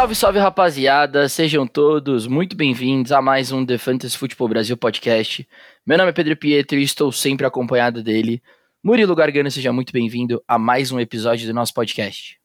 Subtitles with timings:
[0.00, 5.46] Salve, salve rapaziada, sejam todos muito bem-vindos a mais um The Fantasy Futebol Brasil podcast.
[5.84, 8.42] Meu nome é Pedro Pietro e estou sempre acompanhado dele.
[8.82, 12.40] Murilo Gargano, seja muito bem-vindo a mais um episódio do nosso podcast.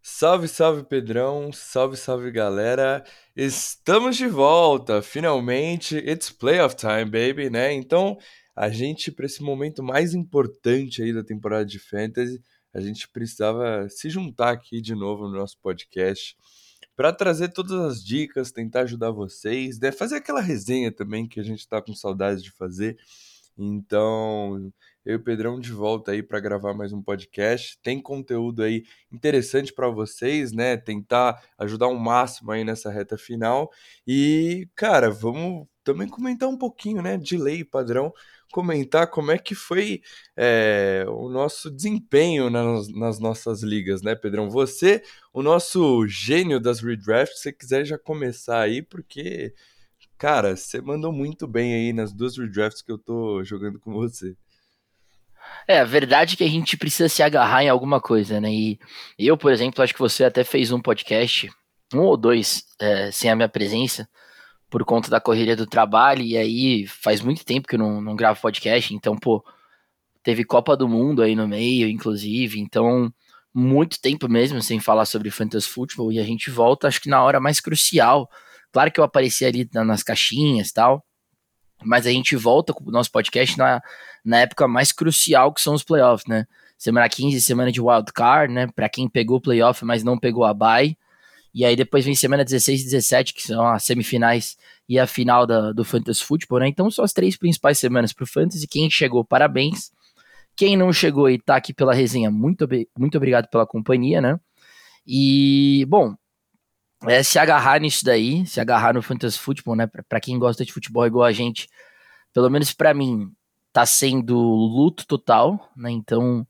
[0.00, 3.02] Salve, salve Pedrão, salve, salve galera.
[3.34, 5.96] Estamos de volta, finalmente.
[5.96, 7.72] It's playoff time, baby, né?
[7.72, 8.16] Então,
[8.54, 12.40] a gente, para esse momento mais importante aí da temporada de Fantasy,
[12.72, 16.36] a gente precisava se juntar aqui de novo no nosso podcast
[16.96, 19.90] para trazer todas as dicas, tentar ajudar vocês, né?
[19.90, 22.96] fazer aquela resenha também que a gente está com saudades de fazer.
[23.56, 24.72] Então,
[25.04, 27.78] eu e o Pedrão de volta aí para gravar mais um podcast.
[27.82, 30.76] Tem conteúdo aí interessante para vocês, né?
[30.76, 33.70] Tentar ajudar o um máximo aí nessa reta final.
[34.06, 37.18] E, cara, vamos também comentar um pouquinho, né?
[37.18, 38.12] De lei padrão,
[38.50, 40.00] comentar como é que foi
[40.36, 44.48] é, o nosso desempenho nas, nas, nossas ligas, né, Pedrão?
[44.48, 45.02] Você,
[45.34, 49.54] o nosso gênio das redrafts, se você quiser já começar aí, porque,
[50.18, 54.36] cara, você mandou muito bem aí nas duas redrafts que eu tô jogando com você.
[55.66, 58.52] É, a verdade é que a gente precisa se agarrar em alguma coisa, né?
[58.52, 58.78] E
[59.18, 61.50] eu, por exemplo, acho que você até fez um podcast,
[61.94, 64.08] um ou dois, é, sem a minha presença,
[64.68, 68.16] por conta da correria do trabalho, e aí faz muito tempo que eu não, não
[68.16, 69.44] gravo podcast, então, pô,
[70.22, 73.12] teve Copa do Mundo aí no meio, inclusive, então,
[73.54, 77.22] muito tempo mesmo sem falar sobre Fantasy Football, e a gente volta, acho que na
[77.22, 78.28] hora mais crucial.
[78.72, 81.04] Claro que eu apareci ali nas caixinhas tal,
[81.82, 83.82] mas a gente volta com o nosso podcast na,
[84.24, 86.46] na época mais crucial que são os playoffs, né?
[86.76, 88.66] Semana 15, semana de wild card, né?
[88.74, 90.96] Para quem pegou o playoff, mas não pegou a bye.
[91.54, 94.56] E aí depois vem semana 16 e 17, que são as semifinais
[94.88, 96.68] e a final da, do Fantasy Football, né?
[96.68, 98.66] Então são as três principais semanas pro Fantasy.
[98.66, 99.92] Quem chegou, parabéns.
[100.56, 104.38] Quem não chegou e tá aqui pela resenha, muito, muito obrigado pela companhia, né?
[105.06, 106.14] E, bom,
[107.08, 109.86] é se agarrar nisso daí, se agarrar no Fantasy Football, né?
[110.08, 111.68] Para quem gosta de futebol igual a gente,
[112.32, 113.32] pelo menos para mim,
[113.72, 115.90] tá sendo luto total, né?
[115.90, 116.46] Então,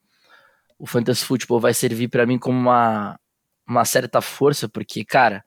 [0.79, 3.19] o Fantasy Football vai servir para mim como uma,
[3.67, 5.45] uma certa força, porque, cara,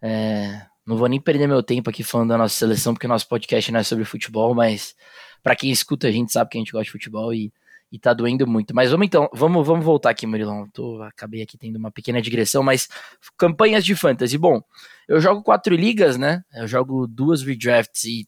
[0.00, 3.70] é, não vou nem perder meu tempo aqui falando da nossa seleção, porque nosso podcast
[3.72, 4.94] não é sobre futebol, mas
[5.42, 7.52] para quem escuta a gente sabe que a gente gosta de futebol e,
[7.92, 8.74] e tá doendo muito.
[8.74, 10.66] Mas vamos então, vamos, vamos voltar aqui, Murilão.
[10.72, 12.88] Tô, acabei aqui tendo uma pequena digressão, mas
[13.36, 14.38] campanhas de fantasy.
[14.38, 14.62] Bom,
[15.06, 16.42] eu jogo quatro ligas, né?
[16.54, 18.26] Eu jogo duas redrafts e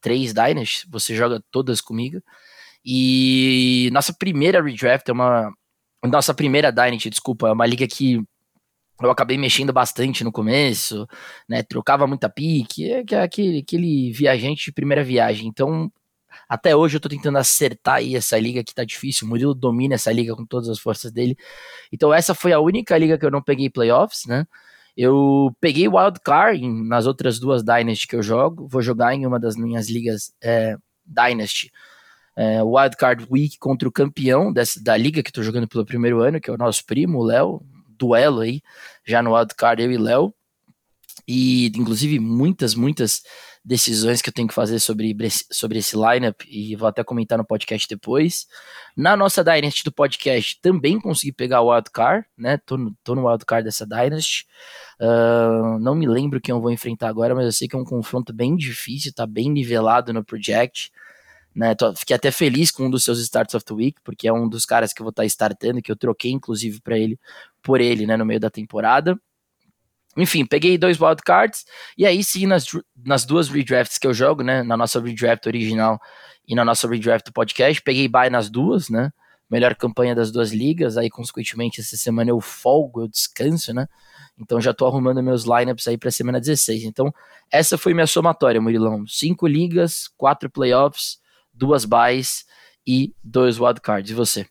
[0.00, 0.88] três Dynasty.
[0.90, 2.20] Você joga todas comigo.
[2.84, 5.52] E nossa primeira redraft é uma.
[6.04, 8.20] Nossa primeira Dynasty, desculpa, é uma liga que
[9.00, 11.06] eu acabei mexendo bastante no começo,
[11.48, 11.62] né?
[11.62, 15.46] Trocava muita pique, é, é aquele, aquele viajante de primeira viagem.
[15.48, 15.90] Então,
[16.48, 19.26] até hoje eu tô tentando acertar aí essa liga que tá difícil.
[19.26, 21.36] O Murilo domina essa liga com todas as forças dele.
[21.92, 24.46] Então, essa foi a única liga que eu não peguei playoffs, né?
[24.96, 28.66] Eu peguei Wild Card nas outras duas Dynasty que eu jogo.
[28.66, 31.70] Vou jogar em uma das minhas ligas é, Dynasty.
[32.34, 36.20] É, Wild Card Week contra o campeão dessa, da liga que tô jogando pelo primeiro
[36.20, 37.62] ano, que é o nosso primo, o Léo
[37.96, 38.60] duelo aí,
[39.04, 40.34] já no wildcard, eu e Léo.
[41.26, 43.22] E, inclusive, muitas, muitas
[43.66, 45.12] decisões que eu tenho que fazer sobre,
[45.50, 48.46] sobre esse lineup, e vou até comentar no podcast depois.
[48.96, 52.58] Na nossa Dynasty do podcast, também consegui pegar o wildcard, né?
[52.64, 54.46] Tô no, tô no wildcard dessa Dynasty.
[55.00, 57.84] Uh, não me lembro quem eu vou enfrentar agora, mas eu sei que é um
[57.84, 60.92] confronto bem difícil, tá bem nivelado no Project.
[61.52, 64.32] Né, tô, fiquei até feliz com um dos seus starts of the week, porque é
[64.32, 67.18] um dos caras que eu vou estar tá startando, que eu troquei inclusive para ele
[67.62, 69.18] por ele, né, no meio da temporada.
[70.16, 71.64] Enfim, peguei dois wildcards,
[71.96, 72.66] e aí sim, nas,
[73.04, 76.00] nas duas redrafts que eu jogo, né, na nossa redraft original
[76.48, 79.12] e na nossa redraft do podcast, peguei bye nas duas, né,
[79.50, 83.86] melhor campanha das duas ligas, aí consequentemente essa semana eu folgo, eu descanso, né,
[84.38, 86.84] então já tô arrumando meus lineups aí para semana 16.
[86.84, 87.12] Então,
[87.50, 89.06] essa foi minha somatória, Murilão.
[89.06, 91.18] Cinco ligas, quatro playoffs,
[91.52, 92.44] duas buys
[92.86, 94.10] e dois wildcards.
[94.10, 94.46] E você?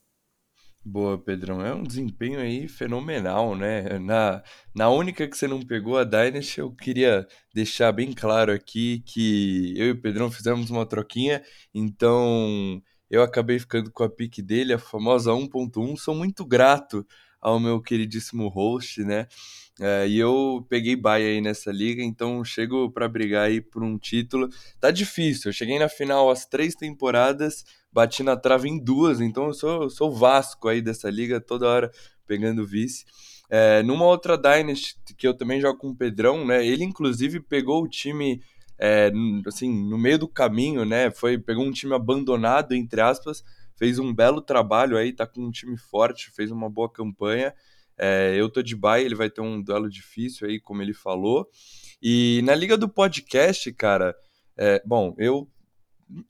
[0.87, 1.65] Boa, Pedrão.
[1.65, 3.97] É um desempenho aí fenomenal, né?
[3.97, 4.43] Na,
[4.73, 9.73] na única que você não pegou, a Dynasty, eu queria deixar bem claro aqui que
[9.75, 11.41] eu e o Pedrão fizemos uma troquinha,
[11.73, 12.79] então
[13.09, 15.97] eu acabei ficando com a pique dele, a famosa 1.1.
[15.97, 17.03] Sou muito grato
[17.41, 19.27] ao meu queridíssimo host, né?
[19.79, 23.97] É, e eu peguei baia aí nessa liga, então chego para brigar aí por um
[23.97, 24.49] título.
[24.79, 27.65] Tá difícil, eu cheguei na final as três temporadas,
[27.95, 31.89] bati na trave em duas, então eu sou, sou Vasco aí dessa liga, toda hora
[32.27, 33.05] pegando vice.
[33.49, 36.65] É, numa outra Dynasty que eu também jogo com o Pedrão, né?
[36.65, 38.41] Ele inclusive pegou o time
[38.77, 39.13] é,
[39.47, 41.09] assim, no meio do caminho, né?
[41.09, 43.41] Foi, pegou um time abandonado, entre aspas,
[43.77, 47.53] fez um belo trabalho aí, tá com um time forte, fez uma boa campanha.
[47.97, 51.47] É, eu tô de bye, ele vai ter um duelo difícil aí, como ele falou.
[52.01, 54.13] E na liga do podcast, cara,
[54.57, 55.49] é, bom, eu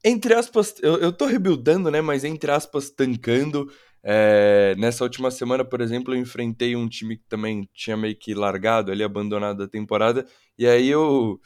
[0.03, 2.01] entre aspas, eu, eu tô rebuildando, né?
[2.01, 3.69] Mas entre aspas, tancando.
[4.07, 8.35] É, nessa última semana, por exemplo, eu enfrentei um time que também tinha meio que
[8.35, 10.27] largado ali, abandonado a temporada,
[10.59, 11.39] e aí eu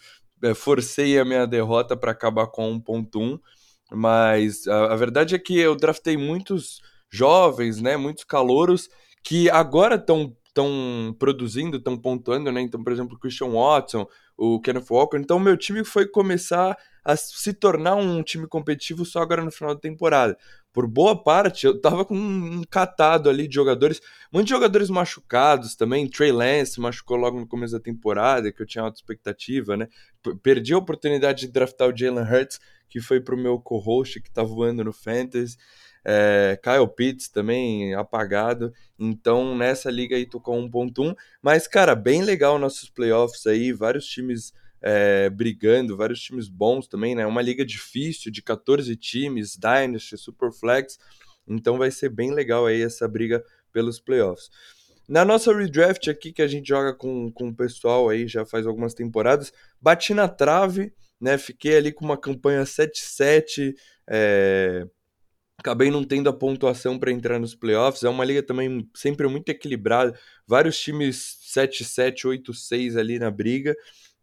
[0.44, 3.40] é, forcei a minha derrota para acabar com 1.1,
[3.94, 8.90] mas a, a, verdade é que eu draftei muitos jovens, né, muitos calouros,
[9.24, 12.60] que agora estão estão produzindo, estão pontuando, né?
[12.62, 14.06] Então, por exemplo, o Christian Watson,
[14.38, 15.18] o Kenneth Walker.
[15.18, 19.74] Então, meu time foi começar a se tornar um time competitivo só agora no final
[19.74, 20.38] da temporada.
[20.72, 24.00] Por boa parte, eu tava com um catado ali de jogadores,
[24.32, 26.08] muitos jogadores machucados também.
[26.08, 29.88] Trey Lance machucou logo no começo da temporada, que eu tinha alta expectativa, né?
[30.44, 34.44] Perdi a oportunidade de draftar o Jalen Hurts, que foi pro meu co-host que tá
[34.44, 35.58] voando no Fantasy.
[36.06, 38.72] É, Kyle Pitts também apagado.
[38.98, 41.16] Então nessa liga aí tocou 1.1.
[41.42, 47.16] Mas, cara, bem legal nossos playoffs aí, vários times é, brigando, vários times bons também,
[47.16, 47.26] né?
[47.26, 50.98] Uma liga difícil de 14 times, Dynasty, Superflex.
[51.48, 54.50] Então vai ser bem legal aí essa briga pelos playoffs.
[55.08, 58.68] Na nossa redraft aqui, que a gente joga com, com o pessoal aí já faz
[58.68, 61.38] algumas temporadas, bati na trave, né?
[61.38, 63.74] Fiquei ali com uma campanha 7-7,
[64.08, 64.86] é,
[65.58, 68.04] acabei não tendo a pontuação para entrar nos playoffs.
[68.04, 70.18] É uma liga também sempre muito equilibrada,
[70.48, 73.76] vários times 7-7, 8-6 ali na briga.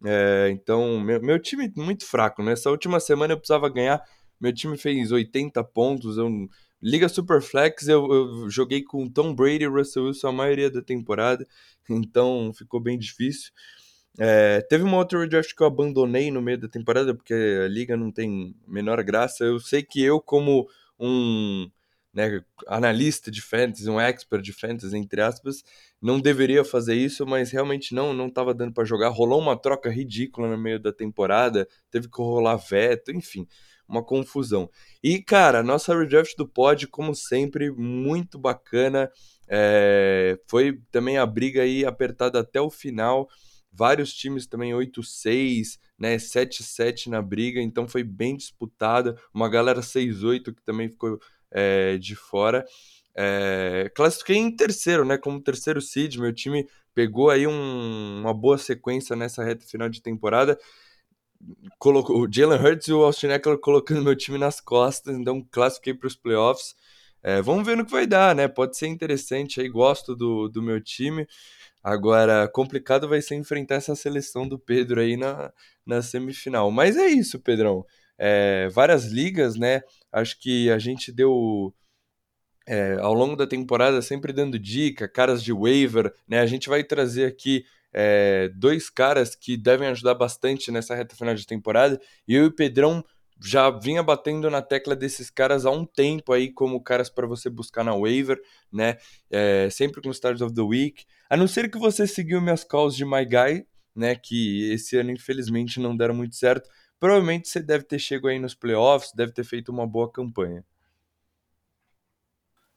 [0.05, 2.43] É, então, meu, meu, time muito fraco.
[2.43, 2.73] Nessa né?
[2.73, 4.03] última semana eu precisava ganhar.
[4.41, 6.19] Meu time fez 80 pontos.
[6.19, 6.31] Eu,
[6.83, 11.47] Liga Superflex, eu, eu joguei com Tom Brady e Russell Wilson a maioria da temporada.
[11.89, 13.53] Então ficou bem difícil.
[14.19, 17.97] É, teve uma outra redraft que eu abandonei no meio da temporada, porque a liga
[17.97, 19.45] não tem menor graça.
[19.45, 20.67] Eu sei que eu, como
[20.99, 21.71] um
[22.17, 25.63] né, analista de fantasy, um expert de fantasy, entre aspas,
[26.01, 29.11] não deveria fazer isso, mas realmente não não estava dando para jogar.
[29.11, 33.47] Rolou uma troca ridícula no meio da temporada, teve que rolar veto, enfim,
[33.87, 34.71] uma confusão.
[35.03, 39.11] E, cara, nossa redraft do pod, como sempre, muito bacana.
[39.47, 43.29] É, foi também a briga aí apertada até o final.
[43.71, 49.21] Vários times também 8-6, né, 7-7 na briga, então foi bem disputada.
[49.35, 51.21] Uma galera 6-8 que também ficou
[51.57, 52.67] é, de fora.
[53.17, 55.17] É, classifiquei em terceiro, né?
[55.17, 60.03] Como terceiro seed, meu time pegou aí um, uma boa sequência nessa reta final de
[60.03, 60.59] temporada.
[61.79, 65.95] Colocou o Jalen Hurts e o Austin Eckler colocando meu time nas costas, então classifiquei
[65.95, 66.77] para os playoffs.
[67.23, 68.47] É, vamos ver no que vai dar, né?
[68.49, 71.27] Pode ser interessante aí, gosto do, do meu time.
[71.83, 75.53] Agora, complicado vai ser enfrentar essa seleção do Pedro aí na,
[75.87, 76.71] na semifinal.
[76.71, 77.85] Mas é isso, Pedrão
[78.19, 79.83] é, várias ligas, né?
[80.13, 81.75] Acho que a gente deu
[82.67, 86.41] é, ao longo da temporada sempre dando dica, caras de waiver, né?
[86.41, 91.35] A gente vai trazer aqui é, dois caras que devem ajudar bastante nessa reta final
[91.35, 92.01] de temporada.
[92.27, 93.05] E eu e o Pedrão
[93.43, 97.51] já vinha batendo na tecla desses caras há um tempo aí como caras para você
[97.51, 98.41] buscar na waiver,
[98.73, 98.97] né?
[99.31, 101.05] É, sempre com Stars of the Week.
[101.29, 104.17] A não ser que você seguiu minhas calls de My Guy, né?
[104.17, 108.55] Que esse ano infelizmente não deram muito certo provavelmente você deve ter chegado aí nos
[108.55, 110.65] playoffs, deve ter feito uma boa campanha.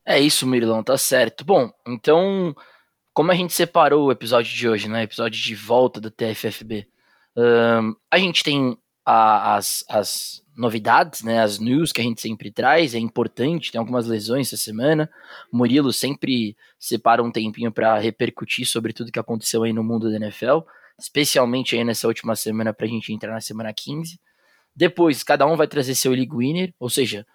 [0.06, 1.46] É isso, Mirilão, tá certo.
[1.46, 2.56] Bom, então,
[3.14, 5.04] como a gente separou o episódio de hoje, né?
[5.04, 6.88] Episódio de volta do TFFB.
[7.36, 11.42] Um, a gente tem a, as, as novidades, né?
[11.42, 12.96] As news que a gente sempre traz.
[12.96, 15.10] É importante, tem algumas lesões essa semana.
[15.52, 20.16] Murilo sempre separa um tempinho para repercutir sobre tudo que aconteceu aí no mundo da
[20.16, 20.60] NFL
[21.00, 24.20] especialmente aí nessa última semana para a gente entrar na semana 15.
[24.76, 27.26] Depois, cada um vai trazer seu league winner, ou seja,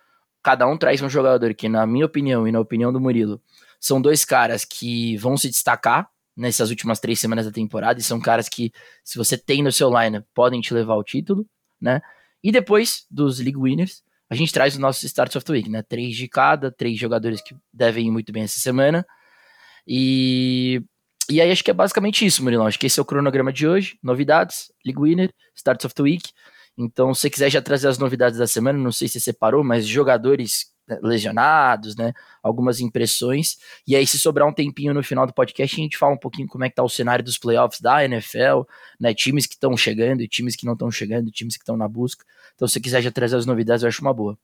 [0.42, 3.40] cada um traz um jogador que, na minha opinião e na opinião do Murilo,
[3.80, 8.20] são dois caras que vão se destacar nessas últimas três semanas da temporada, e são
[8.20, 8.72] caras que,
[9.04, 11.46] se você tem no seu line, podem te levar ao título,
[11.80, 12.00] né?
[12.42, 15.82] E depois dos league winners, a gente traz os nossos starts of the week, né?
[15.82, 19.06] Três de cada, três jogadores que devem ir muito bem essa semana.
[19.86, 20.82] E
[21.30, 22.66] e aí acho que é basicamente isso, Murilão.
[22.66, 23.98] Acho que esse é o cronograma de hoje.
[24.02, 26.30] Novidades, League Winner, Starts of the Week.
[26.76, 29.62] Então, se você quiser já trazer as novidades da semana, não sei se você separou,
[29.62, 32.12] mas jogadores né, lesionados, né?
[32.42, 33.56] Algumas impressões.
[33.86, 36.48] E aí, se sobrar um tempinho no final do podcast, a gente fala um pouquinho
[36.48, 38.62] como é que tá o cenário dos playoffs da NFL,
[39.00, 39.14] né?
[39.14, 42.24] Times que estão chegando e times que não estão chegando, times que estão na busca.
[42.54, 44.38] Então, se você quiser já trazer as novidades, eu acho uma boa.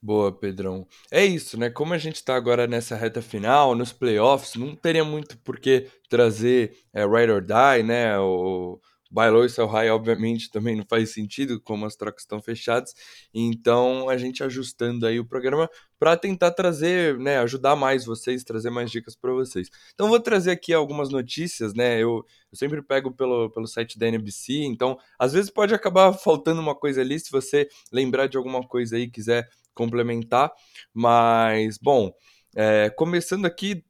[0.00, 0.86] Boa, Pedrão.
[1.10, 1.70] É isso, né?
[1.70, 5.88] Como a gente tá agora nessa reta final, nos playoffs, não teria muito por que
[6.08, 8.18] trazer é, Ride or Die, né?
[8.18, 12.40] O, buy low e sell high, obviamente, também não faz sentido, como as trocas estão
[12.40, 12.94] fechadas.
[13.32, 18.70] Então, a gente ajustando aí o programa para tentar trazer, né, ajudar mais vocês, trazer
[18.70, 19.70] mais dicas para vocês.
[19.94, 21.96] Então, vou trazer aqui algumas notícias, né?
[21.96, 26.60] Eu, eu sempre pego pelo, pelo site da NBC, então, às vezes pode acabar faltando
[26.60, 30.50] uma coisa ali, se você lembrar de alguma coisa aí, quiser complementar.
[30.92, 32.12] Mas, bom,
[32.56, 33.84] é, começando aqui,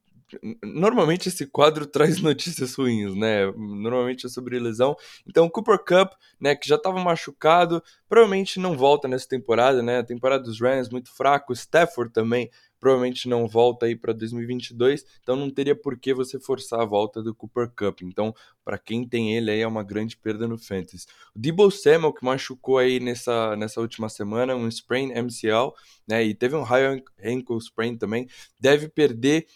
[0.61, 3.45] normalmente esse quadro traz notícias ruins, né?
[3.55, 4.95] Normalmente é sobre lesão.
[5.25, 9.99] Então, Cooper Cup, né, que já estava machucado, provavelmente não volta nessa temporada, né?
[9.99, 15.35] A temporada dos Rams muito fraco, Stafford também provavelmente não volta aí para 2022, então
[15.35, 18.01] não teria por que você forçar a volta do Cooper Cup.
[18.03, 21.05] Então, para quem tem ele aí é uma grande perda no fantasy.
[21.35, 25.73] O Debo Samuel que machucou aí nessa, nessa última semana, um sprain MCL,
[26.07, 28.27] né, e teve um high ankle sprain também,
[28.59, 29.47] deve perder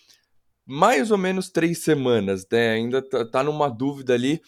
[0.65, 2.71] mais ou menos três semanas, né?
[2.71, 4.41] Ainda tá, tá numa dúvida ali,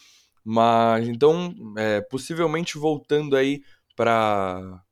[0.44, 3.62] mas então é, possivelmente voltando aí
[3.96, 4.82] para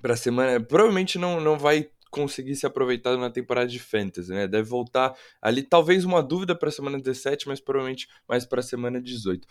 [0.00, 4.46] para semana, provavelmente não, não vai conseguir ser aproveitado na temporada de Fantasy, né?
[4.46, 8.62] Deve voltar ali, talvez uma dúvida para a semana 17, mas provavelmente mais para a
[8.62, 9.46] semana 18.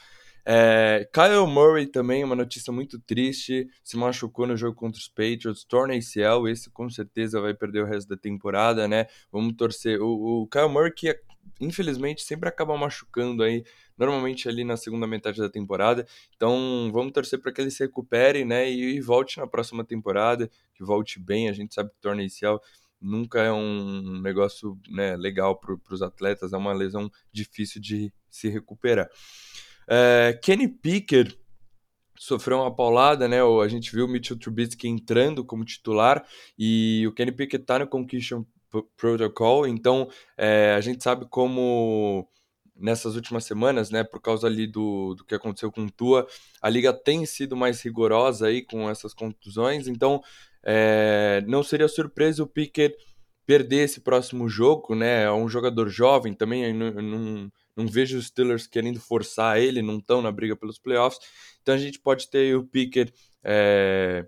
[0.46, 5.64] É, Kyle Murray também, uma notícia muito triste, se machucou no jogo contra os Patriots,
[5.64, 9.08] torna ACL, esse com certeza vai perder o resto da temporada, né?
[9.32, 10.02] Vamos torcer.
[10.02, 11.18] O, o Kyle Murray que
[11.60, 13.64] infelizmente sempre acaba machucando aí,
[13.98, 16.06] normalmente ali na segunda metade da temporada.
[16.36, 18.70] Então vamos torcer para que ele se recupere, né?
[18.70, 21.50] E, e, volte na próxima temporada, que volte bem.
[21.50, 22.60] A gente sabe que torna ACL
[23.04, 28.48] nunca é um negócio né, legal para os atletas, é uma lesão difícil de se
[28.48, 29.10] recuperar.
[29.88, 31.38] É, Kenny Pickett
[32.18, 33.40] sofreu uma paulada, né?
[33.42, 36.26] A gente viu o Mitchell Trubisky entrando como titular
[36.58, 38.46] e o Kenny Pickett tá no Conquistion
[38.96, 42.28] Protocol, então é, a gente sabe como
[42.76, 46.28] nessas últimas semanas, né, por causa ali do, do que aconteceu com o Tua,
[46.62, 50.22] a liga tem sido mais rigorosa aí com essas contusões, então
[50.64, 52.96] é, não seria surpresa o Pickett
[53.46, 58.28] perder esse próximo jogo, né, é um jogador jovem também, não, não, não vejo os
[58.28, 61.20] Steelers querendo forçar ele, não estão na briga pelos playoffs.
[61.62, 63.14] Então a gente pode ter o Pickett
[63.44, 64.26] é,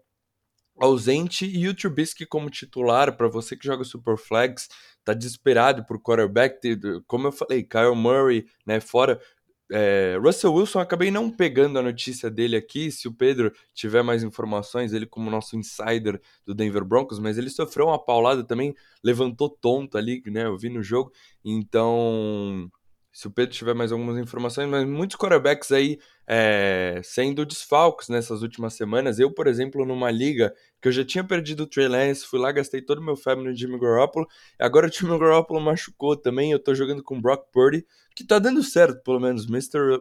[0.80, 3.16] ausente e o Trubisky como titular.
[3.16, 4.68] Para você que joga Super Flags,
[5.06, 6.60] tá desesperado por quarterback.
[7.08, 9.22] Como eu falei, Kyle Murray, né, fora.
[9.72, 12.92] É, Russell Wilson, acabei não pegando a notícia dele aqui.
[12.92, 17.50] Se o Pedro tiver mais informações, ele, como nosso insider do Denver Broncos, mas ele
[17.50, 20.46] sofreu uma paulada também, levantou tonto ali, né?
[20.46, 21.12] Eu vi no jogo.
[21.44, 22.70] Então,
[23.12, 28.42] se o Pedro tiver mais algumas informações, mas muitos quarterbacks aí é, sendo desfalques nessas
[28.42, 29.20] últimas semanas.
[29.20, 32.52] Eu, por exemplo, numa liga que eu já tinha perdido o Trey Lance, fui lá,
[32.52, 34.28] gastei todo o meu fab no Jimmy Garoppolo,
[34.60, 38.40] agora o Jimmy Garoppolo machucou também, eu tô jogando com o Brock Purdy, que tá
[38.40, 40.00] dando certo, pelo menos, Mr.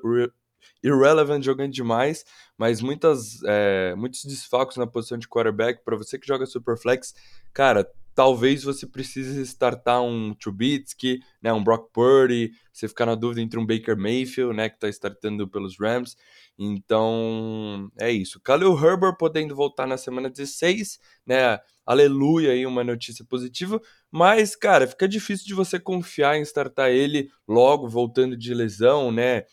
[0.82, 2.24] Irrelevant jogando demais,
[2.56, 7.14] mas muitas, é, muitos desfalques na posição de quarterback, para você que joga Superflex,
[7.52, 13.40] cara, talvez você precise startar um Trubisky, né, um Brock Purdy, você ficar na dúvida
[13.40, 16.16] entre um Baker Mayfield, né, que está startando pelos Rams.
[16.58, 18.40] Então, é isso.
[18.40, 21.58] Khalil Herbert podendo voltar na semana 16, né?
[21.84, 23.80] Aleluia aí, uma notícia positiva,
[24.10, 29.44] mas cara, fica difícil de você confiar em startar ele logo voltando de lesão, né?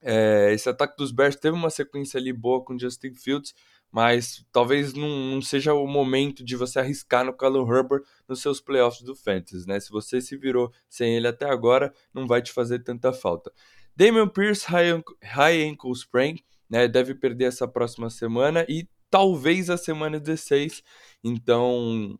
[0.00, 3.52] É, esse ataque dos Bears teve uma sequência ali boa com Justin Fields,
[3.90, 8.60] mas talvez não, não, seja o momento de você arriscar no Callum Herbert nos seus
[8.60, 9.80] playoffs do Fantasy, né?
[9.80, 13.52] Se você se virou sem ele até agora, não vai te fazer tanta falta.
[13.96, 16.86] Damian Pierce, high, high ankle sprain, né?
[16.86, 20.82] Deve perder essa próxima semana e talvez a semana 16.
[21.24, 22.18] Então.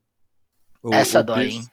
[0.83, 1.71] O, essa o dói, Pierce, hein?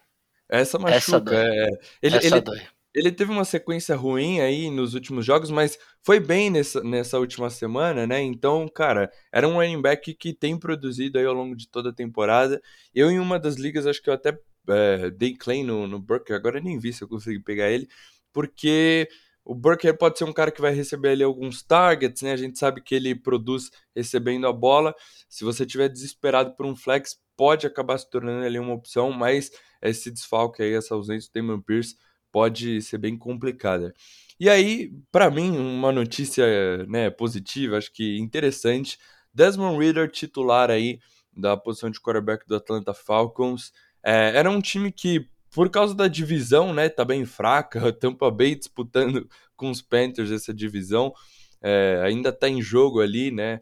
[0.50, 0.98] Essa machuca.
[0.98, 1.36] Essa dói.
[1.36, 1.68] É,
[2.02, 2.62] ele, essa ele, dói.
[2.96, 7.50] Ele teve uma sequência ruim aí nos últimos jogos, mas foi bem nessa, nessa última
[7.50, 8.22] semana, né?
[8.22, 11.94] Então, cara, era um running back que tem produzido aí ao longo de toda a
[11.94, 12.62] temporada.
[12.94, 16.32] Eu, em uma das ligas, acho que eu até é, dei claim no, no Burke,
[16.32, 17.86] agora nem vi se eu consegui pegar ele,
[18.32, 19.10] porque
[19.44, 22.32] o Burke pode ser um cara que vai receber ali alguns targets, né?
[22.32, 24.96] A gente sabe que ele produz recebendo a bola.
[25.28, 29.52] Se você tiver desesperado por um flex, pode acabar se tornando ali uma opção, mas
[29.82, 31.96] esse desfalque aí, essa ausência do Damon Pierce
[32.36, 33.94] pode ser bem complicada.
[34.38, 39.00] E aí, para mim, uma notícia né, positiva, acho que interessante,
[39.34, 41.00] Desmond Reader titular aí
[41.34, 43.72] da posição de quarterback do Atlanta Falcons.
[44.04, 48.54] É, era um time que, por causa da divisão, né, tá bem fraca, Tampa Bay
[48.54, 51.14] disputando com os Panthers essa divisão,
[51.62, 53.62] é, ainda tá em jogo ali, né,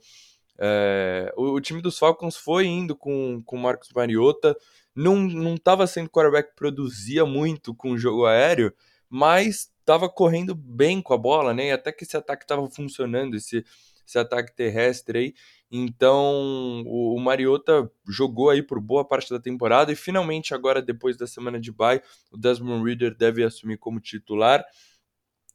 [0.58, 4.58] é, o, o, time dos Falcons foi indo com o Marcos Mariota,
[4.96, 8.74] não não estava sendo quarterback que produzia muito com o jogo aéreo,
[9.10, 11.68] mas tava correndo bem com a bola, né?
[11.68, 13.66] E até que esse ataque tava funcionando, esse,
[14.08, 15.34] esse ataque terrestre aí.
[15.72, 21.18] Então, o, o Mariota jogou aí por boa parte da temporada e finalmente agora depois
[21.18, 24.64] da semana de bye, o Desmond Reader deve assumir como titular.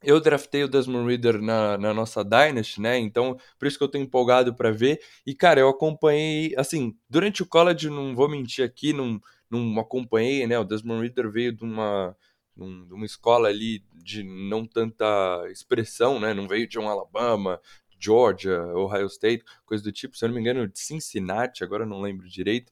[0.01, 2.99] Eu draftei o Desmond Reader na, na nossa Dynasty, né?
[2.99, 5.01] Então, por isso que eu tô empolgado para ver.
[5.27, 10.47] E, cara, eu acompanhei, assim, durante o college, não vou mentir aqui, não, não acompanhei,
[10.47, 10.57] né?
[10.59, 12.17] O Desmond Reader veio de uma,
[12.57, 15.05] de uma escola ali de não tanta
[15.51, 16.33] expressão, né?
[16.33, 17.61] Não veio de um Alabama,
[17.99, 20.17] Georgia, Ohio State, coisa do tipo.
[20.17, 22.71] Se eu não me engano, de Cincinnati, agora não lembro direito.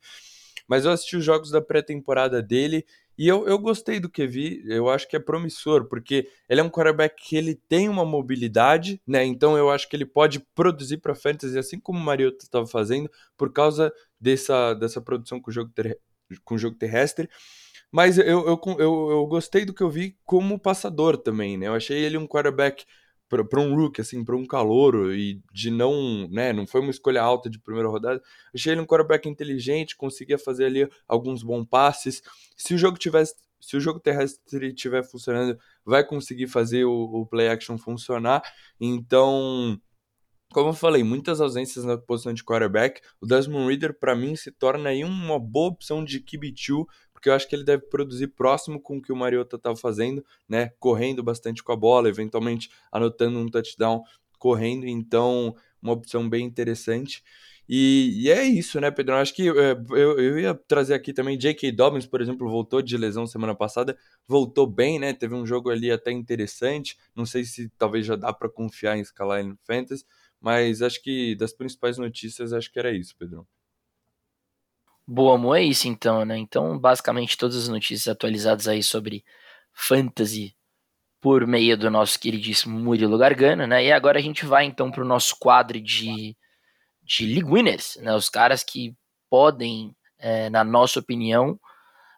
[0.68, 2.84] Mas eu assisti os jogos da pré-temporada dele
[3.18, 6.64] e eu, eu gostei do que vi, eu acho que é promissor, porque ele é
[6.64, 9.24] um quarterback que ele tem uma mobilidade, né?
[9.24, 13.10] Então eu acho que ele pode produzir para fantasy, assim como o Mariota estava fazendo,
[13.36, 15.98] por causa dessa, dessa produção com o jogo, ter,
[16.44, 17.28] com o jogo terrestre.
[17.90, 21.68] Mas eu, eu, eu, eu gostei do que eu vi como passador também, né?
[21.68, 22.84] Eu achei ele um quarterback
[23.28, 27.22] para um rookie, assim, para um calouro e de não, né, não foi uma escolha
[27.22, 28.22] alta de primeira rodada.
[28.54, 32.22] Achei ele um quarterback inteligente, conseguia fazer ali alguns bons passes.
[32.56, 37.26] Se o jogo tivesse, se o jogo terrestre estiver funcionando, vai conseguir fazer o, o
[37.26, 38.42] play action funcionar.
[38.80, 39.80] Então,
[40.52, 43.00] como eu falei, muitas ausências na posição de quarterback.
[43.20, 47.32] O Desmond Reader, para mim, se torna aí uma boa opção de QB2 porque eu
[47.32, 50.70] acho que ele deve produzir próximo com o que o Mariota estava fazendo, né?
[50.78, 54.02] Correndo bastante com a bola, eventualmente anotando um touchdown
[54.38, 57.24] correndo, então uma opção bem interessante.
[57.66, 59.14] E, e é isso, né, Pedro?
[59.14, 61.72] Acho que é, eu, eu ia trazer aqui também J.K.
[61.72, 63.96] Dobbins, por exemplo, voltou de lesão semana passada,
[64.28, 65.14] voltou bem, né?
[65.14, 66.98] Teve um jogo ali até interessante.
[67.14, 70.04] Não sei se talvez já dá para confiar em escalar em Fantasy,
[70.38, 73.48] mas acho que das principais notícias, acho que era isso, Pedro.
[75.08, 76.36] Boa, Mo, é isso então, né?
[76.36, 79.24] Então, basicamente, todas as notícias atualizadas aí sobre
[79.72, 80.56] fantasy
[81.20, 83.84] por meio do nosso queridíssimo Murilo Gargano, né?
[83.84, 86.36] E agora a gente vai então para o nosso quadro de,
[87.02, 88.14] de League Winners, né?
[88.14, 88.96] Os caras que
[89.30, 91.58] podem, é, na nossa opinião,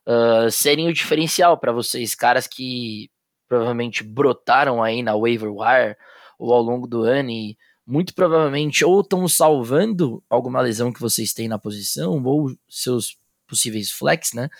[0.06, 3.10] uh, serem o diferencial para vocês, caras que
[3.48, 5.96] provavelmente brotaram aí na waiver wire
[6.38, 11.32] ou ao longo do ano e muito provavelmente ou estão salvando alguma lesão que vocês
[11.32, 13.16] têm na posição, ou seus
[13.48, 14.50] possíveis flex, né?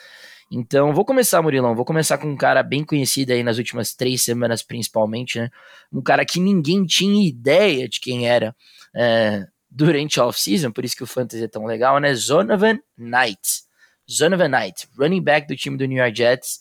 [0.51, 1.75] Então, vou começar, Murilão.
[1.75, 5.51] Vou começar com um cara bem conhecido aí nas últimas três semanas, principalmente, né?
[5.93, 8.57] Um cara que ninguém tinha ideia de quem era
[8.97, 12.15] é, durante a off-season, por isso que o fantasy é tão legal, né?
[12.15, 13.63] Zonovan Knight.
[14.11, 16.61] Zonovan Knight, running back do time do New York Jets.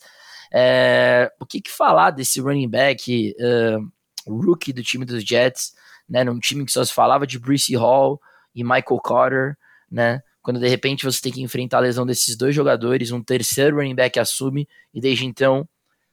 [0.54, 3.90] É, o que, que falar desse running back, uh,
[4.30, 5.72] rookie do time dos Jets?
[6.10, 8.20] Né, num time que só se falava de Bruce Hall
[8.56, 9.58] e Michael Carter,
[9.92, 13.78] né, quando de repente você tem que enfrentar a lesão desses dois jogadores, um terceiro
[13.78, 15.68] running back assume, e desde então,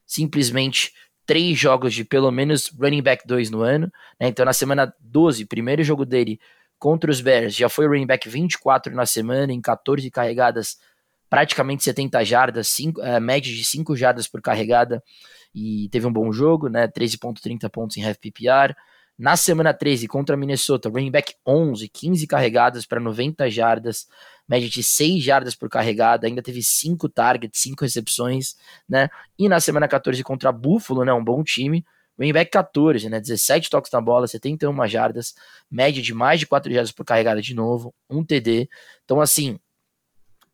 [0.06, 0.92] simplesmente
[1.24, 5.46] três jogos de pelo menos running back 2 no ano, né, então na semana 12,
[5.46, 6.38] primeiro jogo dele
[6.78, 10.76] contra os Bears, já foi running back 24 na semana, em 14 carregadas,
[11.30, 15.02] praticamente 70 jardas, é, média de 5 jardas por carregada,
[15.54, 18.74] e teve um bom jogo, né, 13.30 pontos em half PPR,
[19.18, 24.06] na semana 13, contra Minnesota, running back 11, 15 carregadas para 90 jardas,
[24.48, 28.56] média de 6 jardas por carregada, ainda teve 5 targets, 5 recepções,
[28.88, 29.08] né?
[29.38, 31.84] E na semana 14 contra Buffalo, né, um bom time,
[32.18, 35.34] running back 14, né, 17 toques na bola, 71 jardas,
[35.70, 38.68] média de mais de 4 jardas por carregada de novo, um TD.
[39.04, 39.58] Então assim,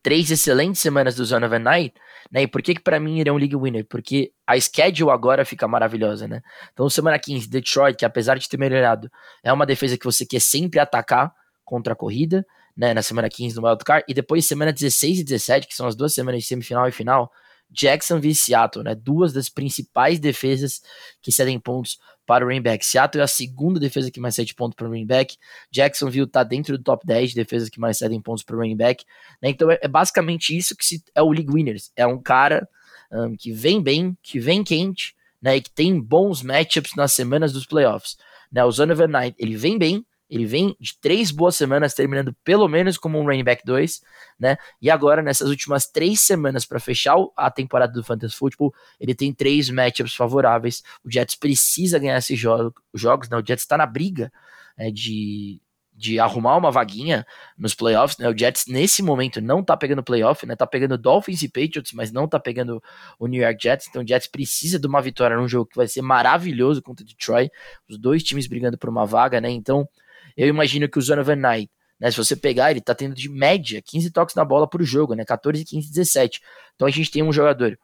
[0.03, 1.95] três excelentes semanas do Zone of a Night,
[2.31, 2.43] né?
[2.43, 3.85] E por que que para mim ele é um league winner?
[3.87, 6.41] Porque a schedule agora fica maravilhosa, né?
[6.73, 9.11] Então, semana 15, Detroit, que apesar de ter melhorado,
[9.43, 11.33] é uma defesa que você quer sempre atacar
[11.65, 12.95] contra a corrida, né?
[12.95, 16.15] Na semana 15 no wildcard, e depois semana 16 e 17, que são as duas
[16.15, 17.31] semanas de semifinal e final,
[17.71, 18.95] Jackson e Seattle, né?
[18.95, 20.83] Duas das principais defesas
[21.23, 22.87] que cedem pontos para o running back.
[22.87, 25.37] Seattle é a segunda defesa que mais cede pontos para o running back.
[25.71, 28.77] Jacksonville está dentro do top 10 de defesas que mais cedem pontos para o running
[28.77, 29.05] back.
[29.43, 29.51] Né?
[29.51, 31.91] Então é, é, basicamente isso que se, é o League Winners.
[31.97, 32.69] É um cara
[33.13, 35.57] um, que vem bem, que vem quente, né?
[35.57, 38.17] E que tem bons matchups nas semanas dos playoffs.
[38.53, 38.65] Né?
[38.65, 42.97] O Zonovan Knight, ele vem bem, ele vem de três boas semanas, terminando pelo menos
[42.97, 44.01] como um running back 2,
[44.39, 44.57] né?
[44.81, 49.35] E agora, nessas últimas três semanas, para fechar a temporada do Fantasy Football, ele tem
[49.35, 50.85] três matchups favoráveis.
[51.05, 53.37] O Jets precisa ganhar esses jogos, jogos né?
[53.37, 54.33] O Jets está na briga
[54.79, 55.61] é, de,
[55.93, 57.27] de arrumar uma vaguinha
[57.59, 58.29] nos playoffs, né?
[58.29, 60.55] O Jets nesse momento não tá pegando playoff, né?
[60.55, 62.81] Tá pegando Dolphins e Patriots, mas não tá pegando
[63.19, 63.89] o New York Jets.
[63.89, 67.07] Então o Jets precisa de uma vitória num jogo que vai ser maravilhoso contra o
[67.07, 67.51] Detroit.
[67.89, 69.51] Os dois times brigando por uma vaga, né?
[69.51, 69.89] Então
[70.37, 73.83] eu imagino que o Zonovan Knight, né, se você pegar, ele tá tendo de média
[73.85, 76.41] 15 toques na bola por jogo, né, 14, 15, 17.
[76.75, 77.79] Então a gente tem um jogador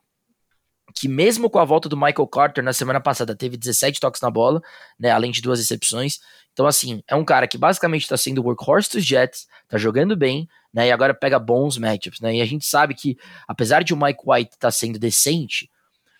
[0.94, 4.30] que mesmo com a volta do Michael Carter na semana passada teve 17 toques na
[4.30, 4.62] bola,
[4.98, 6.18] né, além de duas recepções.
[6.52, 10.48] Então assim, é um cara que basicamente está sendo workhorse dos Jets, tá jogando bem,
[10.72, 12.36] né, e agora pega bons matchups, né?
[12.36, 15.70] E a gente sabe que apesar de o Mike White estar tá sendo decente,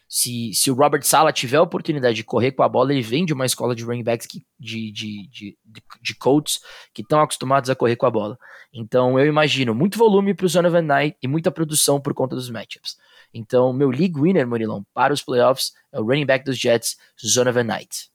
[0.09, 3.25] se, se o Robert Sala tiver a oportunidade de correr com a bola, ele vem
[3.25, 5.59] de uma escola de running backs que, de, de, de,
[6.01, 6.61] de, coaches
[6.95, 8.39] que estão acostumados a correr com a bola.
[8.73, 12.37] Então eu imagino muito volume para o Zone of Night e muita produção por conta
[12.37, 12.97] dos matchups.
[13.35, 17.51] Então, meu league winner, Murilão, para os playoffs é o running back dos Jets, Zone
[17.51, 18.09] of Night.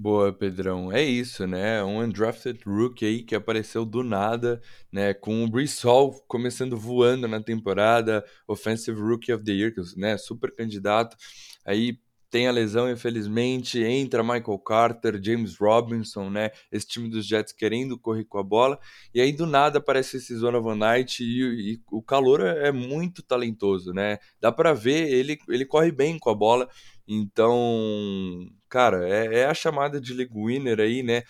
[0.00, 0.92] Boa, Pedrão.
[0.92, 1.82] É isso, né?
[1.82, 5.12] Um undrafted rookie aí que apareceu do nada, né?
[5.12, 5.50] Com o
[5.82, 10.16] Hall começando voando na temporada, Offensive Rookie of the Year, né?
[10.16, 11.16] Super candidato.
[11.64, 11.98] Aí
[12.30, 16.50] tem a lesão, infelizmente, entra Michael Carter, James Robinson, né?
[16.70, 18.78] Esse time dos Jets querendo correr com a bola.
[19.12, 23.20] E aí, do nada, aparece esse Zona Van Knight e, e, o calor é muito
[23.22, 24.18] talentoso, né?
[24.40, 26.68] Dá para ver, ele, ele corre bem com a bola.
[27.08, 31.22] Então, cara, é, é a chamada de league winner aí, né?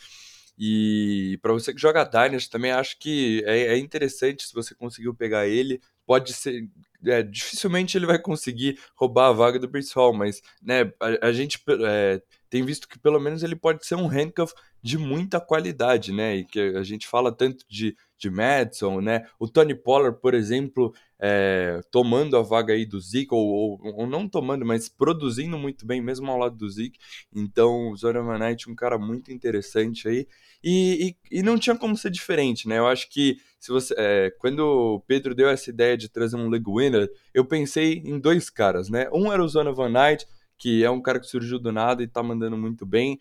[0.58, 5.14] E para você que joga Dynasty, também acho que é, é, interessante se você conseguiu
[5.14, 5.80] pegar ele.
[6.04, 6.68] Pode ser.
[7.06, 11.32] É, dificilmente ele vai conseguir roubar a vaga do Bruce Hall, mas né, a, a
[11.32, 16.12] gente é, tem visto que pelo menos ele pode ser um handcuff de muita qualidade,
[16.12, 16.36] né?
[16.36, 19.26] E que a gente fala tanto de de Madison, né?
[19.38, 24.06] O Tony Pollard, por exemplo, é, tomando a vaga aí do Zeke, ou, ou, ou,
[24.06, 26.98] não tomando, mas produzindo muito bem, mesmo ao lado do Zeke.
[27.32, 30.26] Então, o Zora Knight, um cara muito interessante aí.
[30.62, 32.78] E, e, e, não tinha como ser diferente, né?
[32.78, 36.48] Eu acho que se você, é, quando o Pedro deu essa ideia de trazer um
[36.48, 39.08] league winner, eu pensei em dois caras, né?
[39.12, 40.26] Um era o Zona Van Knight,
[40.58, 43.18] que é um cara que surgiu do nada e tá mandando muito bem.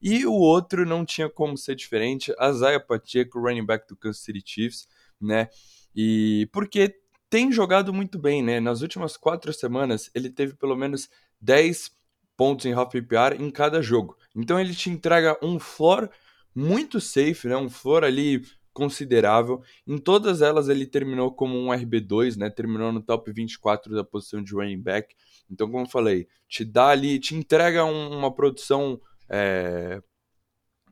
[0.00, 4.42] E o outro não tinha como ser diferente, Isaiah Pacheco, running back do Kansas City
[4.44, 4.86] Chiefs,
[5.20, 5.48] né?
[5.96, 6.94] E porque
[7.30, 8.60] tem jogado muito bem, né?
[8.60, 11.08] Nas últimas quatro semanas, ele teve pelo menos
[11.40, 11.90] 10
[12.36, 14.16] pontos em half PPR em cada jogo.
[14.36, 16.10] Então ele te entrega um floor
[16.54, 17.56] muito safe, né?
[17.56, 18.42] Um floor ali
[18.72, 19.62] considerável.
[19.86, 22.50] Em todas elas ele terminou como um RB2, né?
[22.50, 25.14] Terminou no top 24 da posição de running back.
[25.50, 30.02] Então, como eu falei, te dá ali, te entrega um, uma produção é,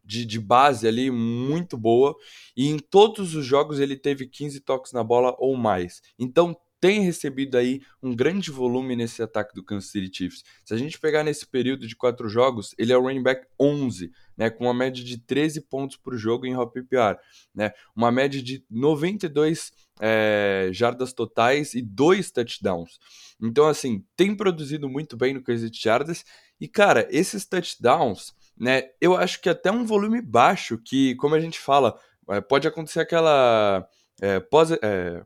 [0.05, 2.15] de, de base ali muito boa.
[2.57, 6.01] E em todos os jogos ele teve 15 toques na bola ou mais.
[6.19, 10.43] Então tem recebido aí um grande volume nesse ataque do Kansas City Chiefs.
[10.65, 14.11] Se a gente pegar nesse período de quatro jogos, ele é o running back 11,
[14.37, 17.19] né, com uma média de 13 pontos por jogo em hop PPR,
[17.55, 22.99] né, uma média de 92 é, jardas totais e dois touchdowns.
[23.41, 26.25] Então, assim, tem produzido muito bem no quesito jardas.
[26.61, 31.41] E, cara, esses touchdowns, né, eu acho que até um volume baixo, que, como a
[31.41, 31.99] gente fala,
[32.31, 33.87] é, pode acontecer aquela
[34.21, 35.25] é, posi é,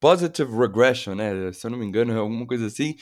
[0.00, 2.96] positive regression, né, se eu não me engano, alguma coisa assim,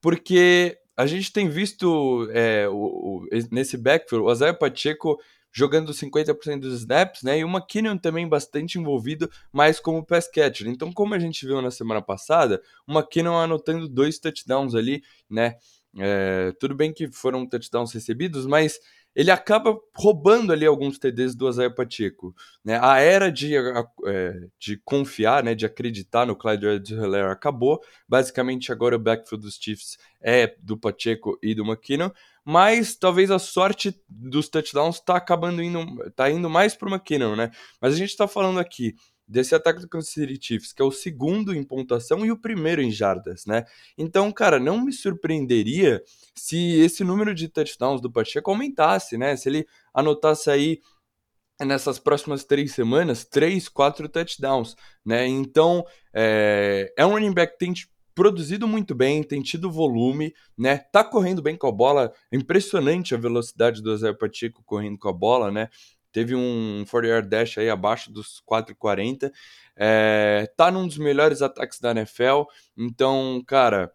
[0.00, 5.18] porque a gente tem visto é, o, o, nesse backfield o Isaiah Pacheco
[5.52, 7.38] jogando 50% dos snaps, né?
[7.38, 10.68] E o McKinnon também bastante envolvido, mais como pass catcher.
[10.68, 15.56] Então, como a gente viu na semana passada, o McKinnon anotando dois touchdowns ali, né?
[15.98, 18.78] É, tudo bem que foram touchdowns recebidos, mas
[19.16, 22.34] ele acaba roubando ali alguns TDs do Isaiah Pacheco.
[22.62, 22.78] Né?
[22.82, 27.80] A era de, é, de confiar, né, de acreditar no Clyde Edwards-Helaire acabou.
[28.06, 32.10] Basicamente, agora o backfield dos Chiefs é do Pacheco e do McKinnon.
[32.44, 37.34] Mas talvez a sorte dos touchdowns está acabando indo, tá indo mais para o McKinnon,
[37.34, 37.50] né?
[37.80, 38.94] Mas a gente está falando aqui
[39.26, 42.80] desse ataque do Kansas City Chiefs, que é o segundo em pontuação e o primeiro
[42.80, 43.64] em jardas, né?
[43.98, 46.02] Então, cara, não me surpreenderia
[46.34, 49.36] se esse número de touchdowns do Pacheco aumentasse, né?
[49.36, 50.80] Se ele anotasse aí
[51.64, 55.26] nessas próximas três semanas, três, quatro touchdowns, né?
[55.26, 55.84] Então,
[56.14, 57.72] é, é um running back que tem
[58.14, 60.78] produzido muito bem, tem tido volume, né?
[60.78, 65.08] Tá correndo bem com a bola, é impressionante a velocidade do Zé Pacheco correndo com
[65.08, 65.68] a bola, né?
[66.16, 69.30] Teve um 40-yard dash aí abaixo dos 4,40.
[69.76, 72.44] É, tá num dos melhores ataques da NFL.
[72.74, 73.92] Então, cara,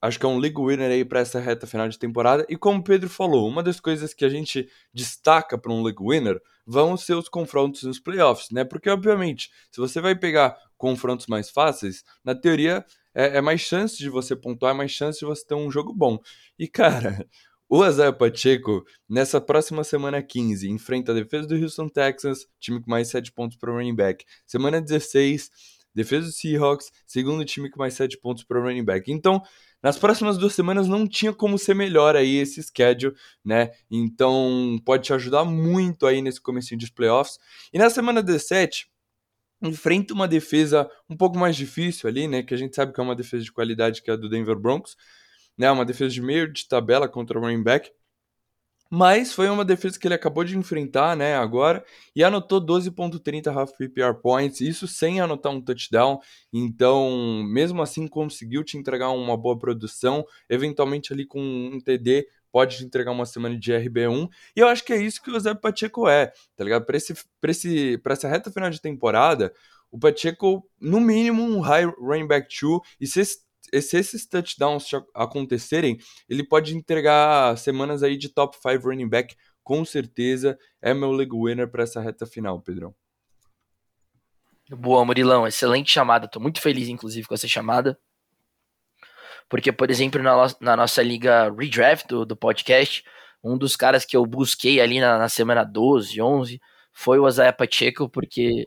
[0.00, 2.46] acho que é um league winner aí para essa reta final de temporada.
[2.48, 6.02] E como o Pedro falou, uma das coisas que a gente destaca para um league
[6.02, 8.64] winner vão ser os confrontos nos playoffs, né?
[8.64, 12.82] Porque, obviamente, se você vai pegar confrontos mais fáceis, na teoria
[13.14, 15.92] é, é mais chance de você pontuar, é mais chance de você ter um jogo
[15.92, 16.18] bom.
[16.58, 17.26] E, cara,
[17.68, 22.90] o Isaiah Pacheco, nessa próxima semana 15, enfrenta a defesa do Houston Texans, time com
[22.90, 24.24] mais 7 pontos para o running back.
[24.46, 25.50] Semana 16,
[25.94, 29.12] defesa do Seahawks, segundo time com mais 7 pontos para o running back.
[29.12, 29.42] Então,
[29.82, 33.70] nas próximas duas semanas não tinha como ser melhor aí esse schedule, né?
[33.90, 37.38] Então, pode te ajudar muito aí nesse comecinho de playoffs.
[37.70, 38.88] E na semana 17,
[39.62, 42.42] enfrenta uma defesa um pouco mais difícil ali, né?
[42.42, 44.58] Que a gente sabe que é uma defesa de qualidade que é a do Denver
[44.58, 44.96] Broncos
[45.58, 45.70] né?
[45.70, 47.90] Uma defesa de meio de tabela contra o running back.
[48.90, 51.84] Mas foi uma defesa que ele acabou de enfrentar, né, agora,
[52.16, 56.18] e anotou 12.30 half PPR points, isso sem anotar um touchdown.
[56.50, 62.78] Então, mesmo assim, conseguiu te entregar uma boa produção, eventualmente ali com um TD pode
[62.78, 64.28] te entregar uma semana de RB1.
[64.56, 66.86] E eu acho que é isso que o Zé Pacheco é, tá ligado?
[66.86, 69.52] Para esse, esse, essa reta final de temporada,
[69.90, 73.47] o Pacheco, no mínimo, um high running back 2, e se esse
[73.80, 79.84] se esses touchdowns acontecerem, ele pode entregar semanas aí de top 5 running back, com
[79.84, 80.58] certeza.
[80.80, 82.94] É meu league winner para essa reta final, Pedrão.
[84.70, 86.28] Boa, Murilão, excelente chamada.
[86.28, 87.98] Tô muito feliz, inclusive, com essa chamada.
[89.48, 93.02] Porque, por exemplo, na, na nossa liga redraft do, do, podcast,
[93.42, 96.60] um dos caras que eu busquei ali na, na semana 12, 11,
[96.92, 98.66] foi o Isaiah Pacheco, porque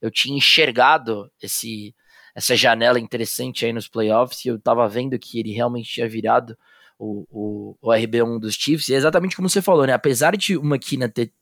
[0.00, 1.94] eu tinha enxergado esse,
[2.36, 6.56] essa janela interessante aí nos playoffs e eu tava vendo que ele realmente tinha virado
[6.98, 9.94] o, o, o RB1 dos Chiefs, e é exatamente como você falou, né?
[9.94, 11.32] Apesar de o McKinnon ter,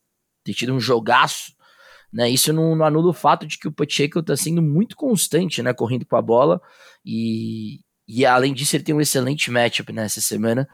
[0.44, 1.52] ter tido um jogaço,
[2.12, 2.30] né?
[2.30, 5.74] Isso não, não, anula o fato de que o Pacheco tá sendo muito constante, né?
[5.74, 6.62] Correndo com a bola,
[7.04, 10.68] e, e além disso, ele tem um excelente matchup nessa semana.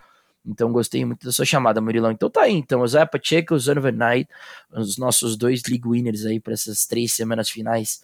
[0.44, 2.11] Então gostei muito da sua chamada, Murilão.
[2.11, 4.30] Então tá aí, então, o Zé Pacheco, o Zonovan Knight,
[4.70, 8.02] os nossos dois league winners aí para essas três semanas finais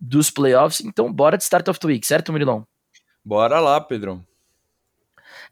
[0.00, 0.80] dos playoffs.
[0.80, 2.66] Então, bora de Start of the Week, certo, Murilão?
[3.24, 4.24] Bora lá, Pedrão.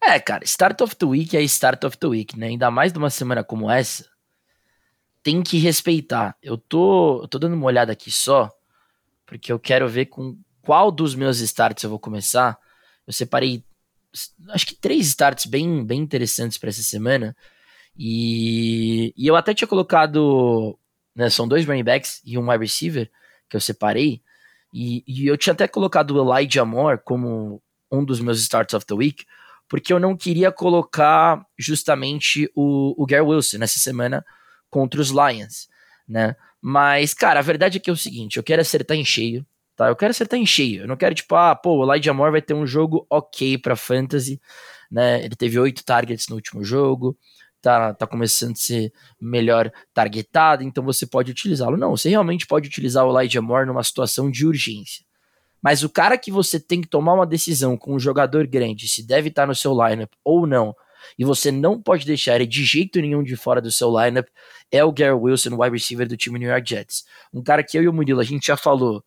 [0.02, 2.48] É, cara, Start of the Week é Start of the Week, né?
[2.48, 4.08] Ainda mais numa semana como essa,
[5.22, 6.36] tem que respeitar.
[6.42, 8.50] Eu tô, eu tô dando uma olhada aqui só,
[9.26, 12.58] porque eu quero ver com qual dos meus starts eu vou começar.
[13.06, 13.64] Eu separei,
[14.50, 17.36] acho que três starts bem, bem interessantes para essa semana.
[17.96, 20.78] E, e eu até tinha colocado,
[21.14, 23.10] né, são dois running backs e um wide receiver
[23.48, 24.22] que eu separei.
[24.72, 28.84] E, e, eu tinha até colocado o Elijah Moore como um dos meus starts of
[28.86, 29.24] the week,
[29.68, 34.24] porque eu não queria colocar justamente o, o Gary Wilson nessa semana
[34.70, 35.68] contra os Lions,
[36.06, 36.36] né?
[36.60, 39.88] Mas, cara, a verdade é que é o seguinte, eu quero acertar em cheio, tá?
[39.88, 40.82] Eu quero acertar em cheio.
[40.82, 43.76] Eu não quero, tipo, ah, pô, o Elijah Moore vai ter um jogo ok pra
[43.76, 44.40] fantasy,
[44.90, 45.24] né?
[45.24, 47.16] Ele teve oito targets no último jogo,
[47.60, 51.76] tá, tá começando a ser melhor targetado, então você pode utilizá-lo.
[51.76, 55.04] Não, você realmente pode utilizar o Elijah Moore numa situação de urgência.
[55.62, 59.06] Mas o cara que você tem que tomar uma decisão com um jogador grande, se
[59.06, 60.74] deve estar no seu lineup ou não,
[61.18, 64.28] e você não pode deixar ele de jeito nenhum de fora do seu lineup,
[64.70, 67.04] é o Gary Wilson, wide receiver do time New York Jets.
[67.32, 69.02] Um cara que eu e o Murilo a gente já falou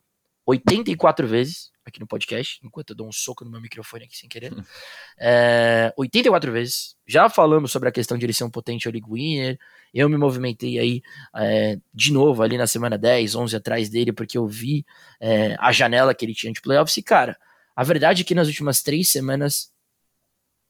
[0.45, 4.29] 84 vezes, aqui no podcast, enquanto eu dou um soco no meu microfone aqui sem
[4.29, 4.53] querer.
[5.19, 6.95] é, 84 vezes.
[7.07, 9.59] Já falamos sobre a questão de ele ser um potente league winner.
[9.93, 11.01] Eu me movimentei aí
[11.35, 14.85] é, de novo ali na semana 10, 11 atrás dele, porque eu vi
[15.19, 16.97] é, a janela que ele tinha de playoffs.
[16.97, 17.37] E, cara,
[17.75, 19.71] a verdade é que nas últimas três semanas,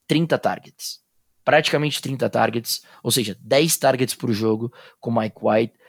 [0.08, 1.02] 30 targets.
[1.44, 5.82] Praticamente 30 targets, ou seja, 10 targets por jogo com Mike White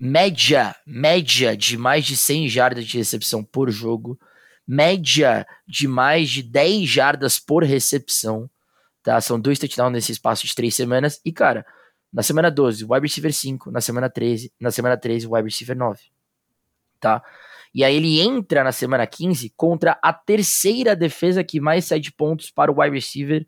[0.00, 4.18] média, média de mais de 100 jardas de recepção por jogo,
[4.70, 8.48] média de mais de 10 jardas por recepção,
[9.02, 9.20] tá?
[9.20, 11.20] São dois touchdowns nesse espaço de três semanas.
[11.24, 11.66] E, cara,
[12.12, 16.00] na semana 12, wide receiver 5, na semana 13, na semana 13, wide receiver 9,
[17.00, 17.20] tá?
[17.74, 22.48] E aí ele entra na semana 15 contra a terceira defesa que mais cede pontos
[22.52, 23.44] para o wide receiver,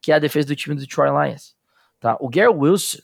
[0.00, 1.56] que é a defesa do time do Detroit Lions,
[1.98, 2.16] tá?
[2.20, 2.98] O Gary Wilson,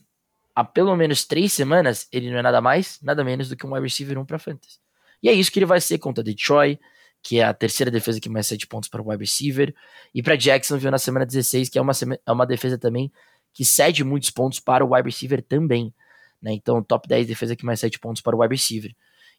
[0.54, 3.72] há pelo menos três semanas, ele não é nada mais, nada menos do que um
[3.72, 4.78] wide receiver 1 para fantasy.
[5.20, 6.78] E é isso que ele vai ser contra Detroit,
[7.22, 9.74] que é a terceira defesa que mais sete pontos para o wide receiver,
[10.14, 11.92] e para Jacksonville na semana 16, que é uma,
[12.26, 13.12] é uma defesa também
[13.52, 15.92] que cede muitos pontos para o wide receiver também.
[16.40, 16.52] Né?
[16.52, 18.94] Então, top 10 defesa que mais sete pontos para o wide receiver.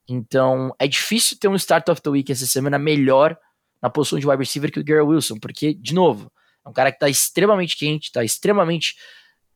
[0.07, 3.37] Então, é difícil ter um start of the week essa semana melhor
[3.81, 6.31] na posição de wide receiver que o Gary Wilson, porque, de novo,
[6.65, 8.95] é um cara que está extremamente quente, está extremamente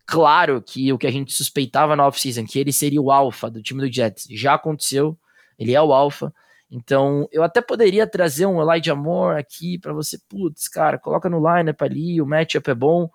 [0.06, 3.62] claro que o que a gente suspeitava na off-season, que ele seria o alfa do
[3.62, 5.18] time do Jets, já aconteceu,
[5.58, 6.34] ele é o alfa.
[6.76, 11.38] Então, eu até poderia trazer um Elijah Moore aqui para você, putz, cara, coloca no
[11.38, 13.08] lineup ali, o matchup é bom.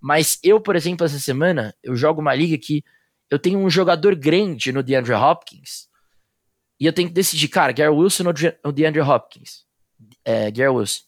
[0.00, 2.84] Mas eu, por exemplo, essa semana, eu jogo uma liga que
[3.28, 5.88] eu tenho um jogador grande no DeAndre Hopkins
[6.78, 8.24] e eu tenho que decidir, cara, Gary Wilson
[8.62, 9.64] ou DeAndre Hopkins?
[10.24, 11.02] É, Gary Wilson,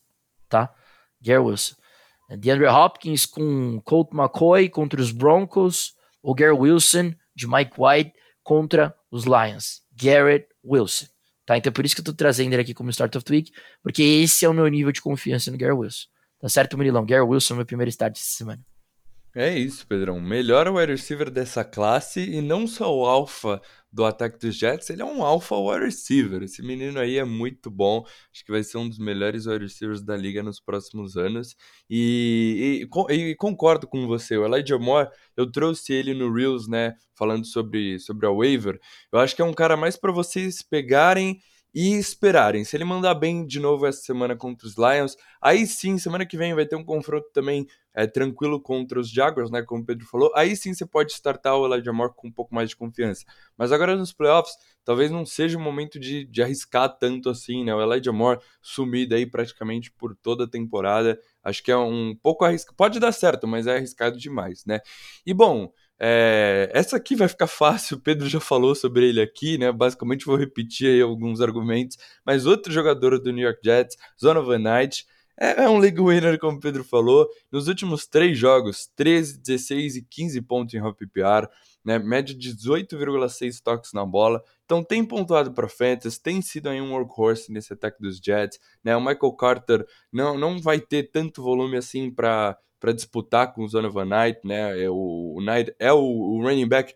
[0.49, 0.75] tá?
[1.21, 1.77] Gary Wilson.
[2.39, 8.93] DeAndre Hopkins com Colt McCoy contra os Broncos, ou Gary Wilson de Mike White contra
[9.13, 9.83] os Lions.
[9.93, 11.14] Garrett Wilson.
[11.47, 11.57] Tá?
[11.59, 13.53] Então é por isso que eu tô trazendo ele aqui como Start of the Week,
[13.83, 16.07] porque esse é o meu nível de confiança no Gary Wilson.
[16.41, 17.05] Tá certo, Murilão?
[17.05, 18.63] Gary Wilson é o meu primeiro start essa semana.
[19.37, 20.21] É isso, Pedrão.
[20.21, 25.03] Melhor wide receiver dessa classe e não só o alfa do ataque dos Jets, ele
[25.03, 26.41] é um alfa wide receiver.
[26.45, 28.05] Esse menino aí é muito bom.
[28.33, 31.57] Acho que vai ser um dos melhores wide receivers da liga nos próximos anos.
[31.91, 34.37] E, e, e concordo com você.
[34.39, 36.95] O Elijah Moore, eu trouxe ele no Reels, né?
[37.17, 38.79] Falando sobre, sobre a waiver.
[39.13, 41.41] Eu acho que é um cara mais para vocês pegarem
[41.75, 42.65] e esperarem.
[42.65, 46.37] Se ele mandar bem de novo essa semana contra os Lions, aí sim, semana que
[46.37, 49.63] vem vai ter um confronto também é, tranquilo contra os Jaguars, né?
[49.63, 50.33] Como o Pedro falou.
[50.35, 53.25] Aí sim você pode startar o Elijah Moore com um pouco mais de confiança.
[53.57, 57.75] Mas agora nos playoffs, talvez não seja o momento de, de arriscar tanto assim, né?
[57.75, 61.19] O Elijah Moore sumido aí praticamente por toda a temporada.
[61.43, 62.77] Acho que é um pouco arriscado.
[62.77, 64.81] Pode dar certo, mas é arriscado demais, né?
[65.25, 65.73] E bom.
[65.97, 69.71] É, essa aqui vai ficar fácil, o Pedro já falou sobre ele aqui, né?
[69.71, 75.07] Basicamente vou repetir aí alguns argumentos, mas outro jogador do New York Jets, Zonovan Knight,
[75.39, 77.29] é, é um league winner, como o Pedro falou.
[77.51, 81.49] Nos últimos três jogos, 13, 16 e 15 pontos em hop PPR,
[81.85, 81.99] né?
[81.99, 84.43] Média de 18,6 toques na bola.
[84.65, 88.97] Então tem pontuado para Fantasy, tem sido aí um workhorse nesse ataque dos Jets, né?
[88.97, 93.69] O Michael Carter não, não vai ter tanto volume assim para para disputar com o
[93.69, 94.79] Zonovan Knight, né?
[94.83, 96.95] É o, o Knight é o, o running back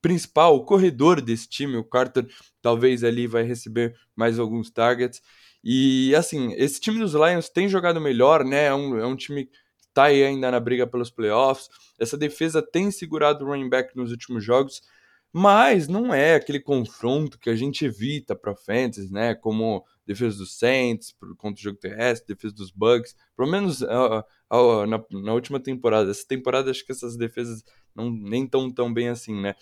[0.00, 1.76] principal, o corredor desse time.
[1.76, 2.26] O Carter
[2.62, 5.20] talvez ali vai receber mais alguns targets.
[5.68, 8.66] E assim, esse time dos Lions tem jogado melhor, né?
[8.66, 9.58] É um, é um time que
[9.92, 11.68] tá aí ainda na briga pelos playoffs.
[11.98, 14.80] Essa defesa tem segurado o running back nos últimos jogos,
[15.32, 19.34] mas não é aquele confronto que a gente evita para fantasy, né?
[19.34, 24.86] Como defesa dos Saints contra o jogo terrestre, defesa dos Bucks, pelo menos uh, uh,
[24.86, 26.12] na, na, última temporada.
[26.12, 29.56] Essa temporada acho que essas defesas não nem estão tão bem assim, né?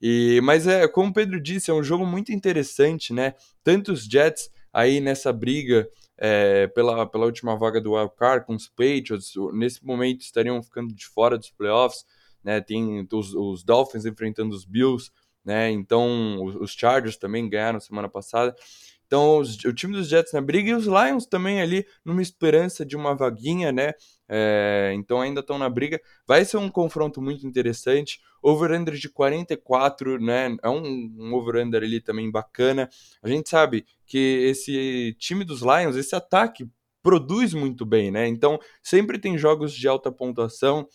[0.00, 3.34] E, mas é, como o Pedro disse, é um jogo muito interessante, né?
[3.64, 8.68] Tantos Jets aí nessa briga é, pela, pela última vaga do Wild Card com os
[8.68, 12.04] Patriots, nesse momento estariam ficando de fora dos playoffs
[12.42, 12.60] né?
[12.60, 15.10] Tem os, os Dolphins enfrentando os Bills,
[15.44, 15.70] né?
[15.70, 18.54] Então os, os Chargers também ganharam semana passada.
[19.10, 22.86] Então, os, o time dos Jets na briga e os Lions também ali numa esperança
[22.86, 23.92] de uma vaguinha, né?
[24.28, 26.00] É, então ainda estão na briga.
[26.24, 28.20] Vai ser um confronto muito interessante.
[28.40, 30.56] Over-under de 44, né?
[30.62, 32.88] É um, um over-under ali também bacana.
[33.20, 36.68] A gente sabe que esse time dos Lions, esse ataque,
[37.02, 38.28] produz muito bem, né?
[38.28, 40.86] Então sempre tem jogos de alta pontuação.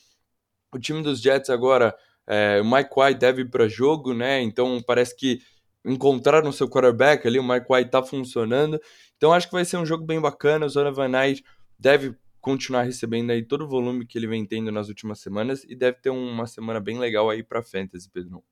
[0.73, 1.93] O time dos Jets agora,
[2.25, 4.41] é, o Mike White deve para jogo, né?
[4.41, 5.41] Então parece que
[5.85, 8.79] encontraram seu quarterback ali, o Mike White tá funcionando.
[9.17, 10.65] Então acho que vai ser um jogo bem bacana.
[10.65, 11.43] O Zona Van Knight
[11.77, 15.75] deve continuar recebendo aí todo o volume que ele vem tendo nas últimas semanas e
[15.75, 18.43] deve ter uma semana bem legal aí para fantasy, Pedro.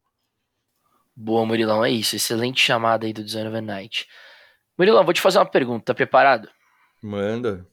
[1.16, 2.16] Boa, Murilão, é isso.
[2.16, 4.08] Excelente chamada aí do Zona Van Knight.
[4.78, 6.50] Murilão, vou te fazer uma pergunta, tá preparado?
[7.02, 7.68] Manda.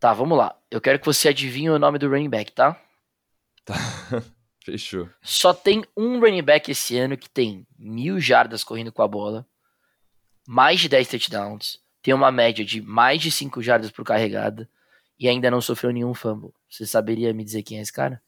[0.00, 0.56] Tá, vamos lá.
[0.70, 2.80] Eu quero que você adivinhe o nome do running back, tá?
[3.64, 3.74] Tá.
[4.64, 5.08] Fechou.
[5.22, 9.46] Só tem um running back esse ano que tem mil jardas correndo com a bola,
[10.46, 14.68] mais de 10 touchdowns, tem uma média de mais de 5 jardas por carregada
[15.18, 16.52] e ainda não sofreu nenhum fumble.
[16.68, 18.22] Você saberia me dizer quem é esse cara?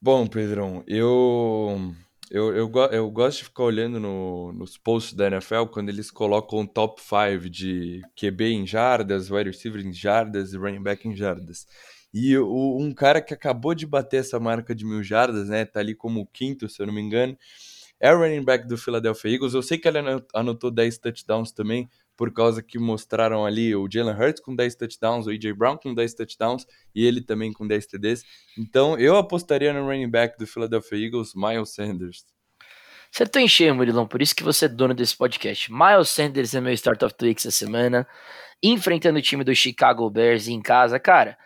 [0.00, 1.94] Bom, Pedrão, eu
[2.30, 6.64] eu, eu, eu gosto de ficar olhando no, nos posts da NFL quando eles colocam
[6.64, 11.66] top 5 de QB em jardas, wide receiver em jardas e running back em jardas.
[12.12, 15.64] E o, um cara que acabou de bater essa marca de mil jardas, né?
[15.64, 17.36] Tá ali como quinto, se eu não me engano.
[18.00, 19.54] É o running back do Philadelphia Eagles.
[19.54, 19.98] Eu sei que ele
[20.34, 25.26] anotou 10 touchdowns também, por causa que mostraram ali o Jalen Hurts com 10 touchdowns,
[25.26, 28.24] o AJ Brown com 10 touchdowns e ele também com 10 TDs.
[28.58, 32.26] Então eu apostaria no running back do Philadelphia Eagles, Miles Sanders.
[33.12, 35.72] Acertou em cheio, Murilão, por isso que você é dono desse podcast.
[35.72, 38.06] Miles Sanders é meu Start of the Week essa semana,
[38.62, 41.00] enfrentando o time do Chicago Bears em casa.
[41.00, 41.38] Cara,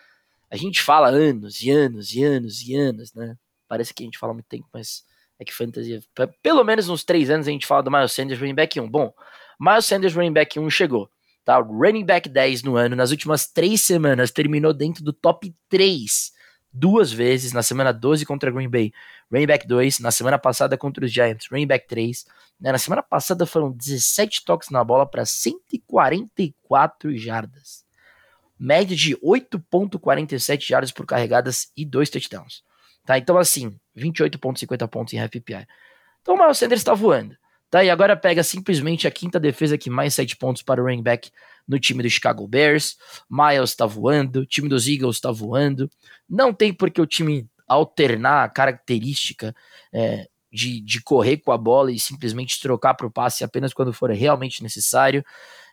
[0.55, 3.37] a gente fala anos e anos e anos e anos, né?
[3.67, 5.03] Parece que a gente fala muito tempo, mas
[5.37, 6.01] é que fantasia.
[6.41, 8.89] Pelo menos uns três anos a gente fala do Miles Sanders running back 1.
[8.89, 9.13] Bom,
[9.59, 11.09] Miles Sanders running back 1 chegou.
[11.43, 11.57] Tá?
[11.57, 16.31] Running back 10 no ano, nas últimas três semanas, terminou dentro do top 3
[16.71, 18.93] duas vezes, na semana 12 contra Green Bay,
[19.31, 22.25] running back 2, na semana passada contra os Giants, running back 3.
[22.61, 22.71] Né?
[22.71, 27.84] Na semana passada foram 17 toques na bola para 144 jardas
[28.57, 32.63] média de 8.47 jardas por carregadas e dois touchdowns.
[33.05, 33.17] Tá?
[33.17, 35.67] Então, assim, 28.50 pontos em FPI.
[36.21, 37.35] Então o Miles Sanders está voando.
[37.69, 37.83] Tá?
[37.83, 41.29] E agora pega simplesmente a quinta defesa que mais 7 pontos para o running back
[41.67, 42.97] no time do Chicago Bears.
[43.29, 45.89] Miles está voando, o time dos Eagles está voando.
[46.27, 49.55] Não tem por que o time alternar a característica
[49.93, 53.91] é, de, de correr com a bola e simplesmente trocar para o passe apenas quando
[53.91, 55.23] for realmente necessário.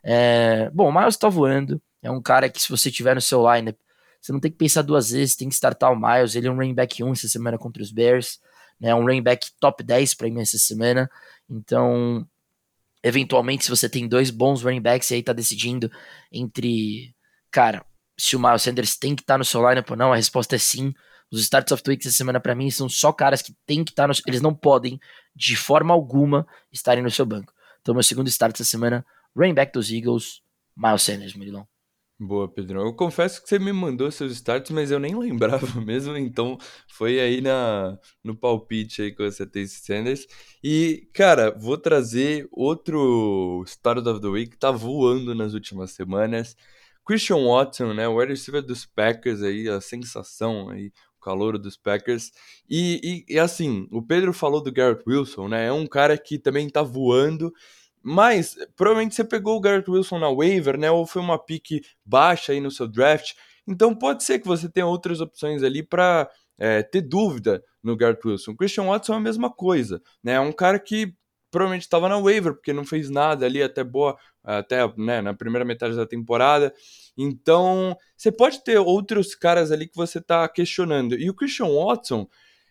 [0.04, 1.80] É, bom, o Miles está voando.
[2.02, 3.78] É um cara que, se você tiver no seu lineup,
[4.20, 6.56] você não tem que pensar duas vezes, tem que startar o Miles, ele é um
[6.56, 8.40] running back 1 essa semana contra os Bears,
[8.80, 11.10] né, um running back top 10 para mim essa semana,
[11.48, 12.26] então,
[13.02, 15.90] eventualmente, se você tem dois bons running backs e aí tá decidindo
[16.30, 17.14] entre,
[17.50, 17.84] cara,
[18.18, 20.56] se o Miles Sanders tem que estar tá no seu lineup ou não, a resposta
[20.56, 20.94] é sim,
[21.30, 23.90] os starts of the week essa semana para mim são só caras que tem que
[23.90, 25.00] estar tá no, eles não podem
[25.34, 27.52] de forma alguma estarem no seu banco.
[27.80, 30.42] Então meu segundo start essa semana, running back dos Eagles,
[30.76, 31.66] Miles Sanders, Murilão.
[32.18, 32.82] Boa, Pedrão.
[32.86, 36.56] Eu confesso que você me mandou seus starts, mas eu nem lembrava mesmo, então
[36.88, 40.26] foi aí na, no palpite aí que você tem Sanders.
[40.62, 46.56] E, cara, vou trazer outro Start of the Week que tá voando nas últimas semanas.
[47.04, 52.30] Christian Watson, né, o wide receiver dos Packers aí, a sensação aí, calor dos Packers.
[52.68, 55.66] E, e, e, assim, o Pedro falou do Garrett Wilson, né?
[55.66, 57.52] É um cara que também tá voando.
[58.02, 60.90] Mas provavelmente você pegou o Garrett Wilson na waiver, né?
[60.90, 63.32] Ou foi uma pique baixa aí no seu draft.
[63.66, 66.28] Então pode ser que você tenha outras opções ali para
[66.58, 68.56] é, ter dúvida no Garrett Wilson.
[68.56, 70.32] Christian Watson é a mesma coisa, né?
[70.32, 71.14] É um cara que
[71.50, 75.64] provavelmente estava na waiver, porque não fez nada ali até boa, até né, na primeira
[75.64, 76.72] metade da temporada.
[77.16, 81.14] Então, você pode ter outros caras ali que você está questionando.
[81.14, 82.26] E o Christian Watson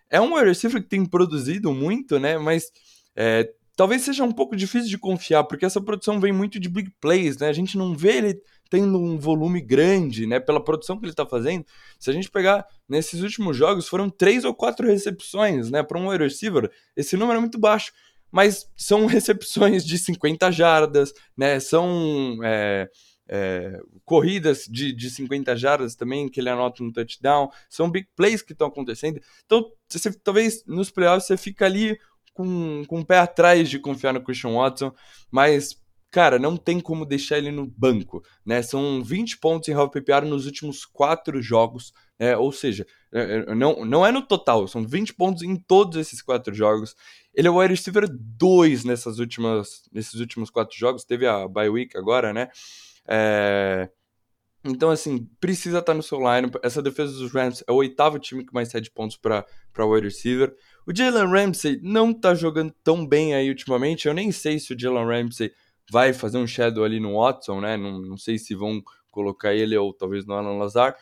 [0.10, 2.40] é um receiver que tem produzido muito, né?
[2.40, 2.72] Mas
[3.16, 6.92] é, talvez seja um pouco difícil de confiar, porque essa produção vem muito de big
[7.02, 7.48] plays, né?
[7.50, 10.40] A gente não vê ele tendo um volume grande, né?
[10.40, 11.66] Pela produção que ele está fazendo.
[11.98, 15.82] Se a gente pegar nesses últimos jogos, foram três ou quatro recepções, né?
[15.82, 17.92] Para um wide receiver, esse número é muito baixo
[18.32, 21.60] mas são recepções de 50 jardas, né?
[21.60, 22.88] São é,
[23.28, 27.50] é, corridas de, de 50 jardas também que ele anota no touchdown.
[27.68, 29.20] São big plays que estão acontecendo.
[29.44, 31.98] Então, você, talvez nos playoffs você fica ali
[32.34, 34.94] com, com o pé atrás de confiar no Christian Watson,
[35.32, 38.62] mas cara, não tem como deixar ele no banco, né?
[38.62, 42.36] São 20 pontos em half PPR nos últimos quatro jogos, né?
[42.36, 46.22] ou seja, é, é, não, não é no total, são 20 pontos em todos esses
[46.22, 46.96] quatro jogos.
[47.34, 51.70] Ele é o wide receiver 2 nessas últimas, nesses últimos quatro jogos, teve a bye
[51.70, 52.50] week agora, né?
[53.08, 53.90] É...
[54.64, 56.52] Então, assim, precisa estar no seu line.
[56.62, 59.46] Essa defesa dos Rams é o oitavo time que mais cede pontos para
[59.80, 60.54] wide receiver.
[60.88, 64.08] O Jalen Ramsey não tá jogando tão bem aí ultimamente.
[64.08, 65.52] Eu nem sei se o Jalen Ramsey
[65.92, 67.78] vai fazer um shadow ali no Watson, né?
[67.78, 70.96] Não, não sei se vão colocar ele ou talvez no Alan Lazar.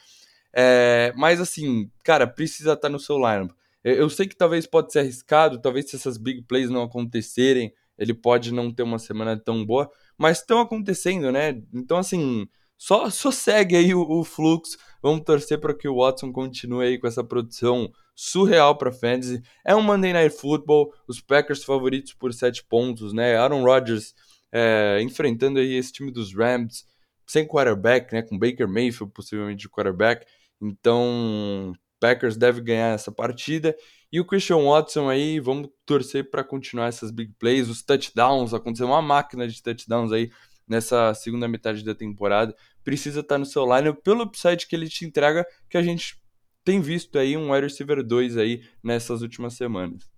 [0.52, 3.52] É, mas assim, cara, precisa estar no seu lineup.
[3.84, 8.14] Eu sei que talvez pode ser arriscado, talvez se essas big plays não acontecerem, ele
[8.14, 11.62] pode não ter uma semana tão boa, mas estão acontecendo, né?
[11.74, 12.48] Então, assim,
[12.80, 14.78] só, só segue aí o, o fluxo.
[15.04, 19.42] Vamos torcer para que o Watson continue aí com essa produção surreal para fantasy.
[19.66, 23.36] É um Monday Night Football, os Packers favoritos por 7 pontos, né?
[23.36, 24.16] Aaron Rodgers
[24.50, 26.86] é, enfrentando aí esse time dos Rams
[27.28, 28.22] sem quarterback, né?
[28.22, 30.26] Com Baker Mayfield possivelmente de quarterback.
[30.62, 33.76] Então, Packers deve ganhar essa partida.
[34.12, 38.88] E o Christian Watson aí, vamos torcer para continuar essas big plays, os touchdowns, aconteceu
[38.88, 40.32] uma máquina de touchdowns aí
[40.70, 42.56] nessa segunda metade da temporada.
[42.84, 46.22] Precisa estar tá no seu line pelo upside que ele te entrega, que a gente
[46.64, 50.10] tem visto aí um wide receiver 2 aí nessas últimas semanas.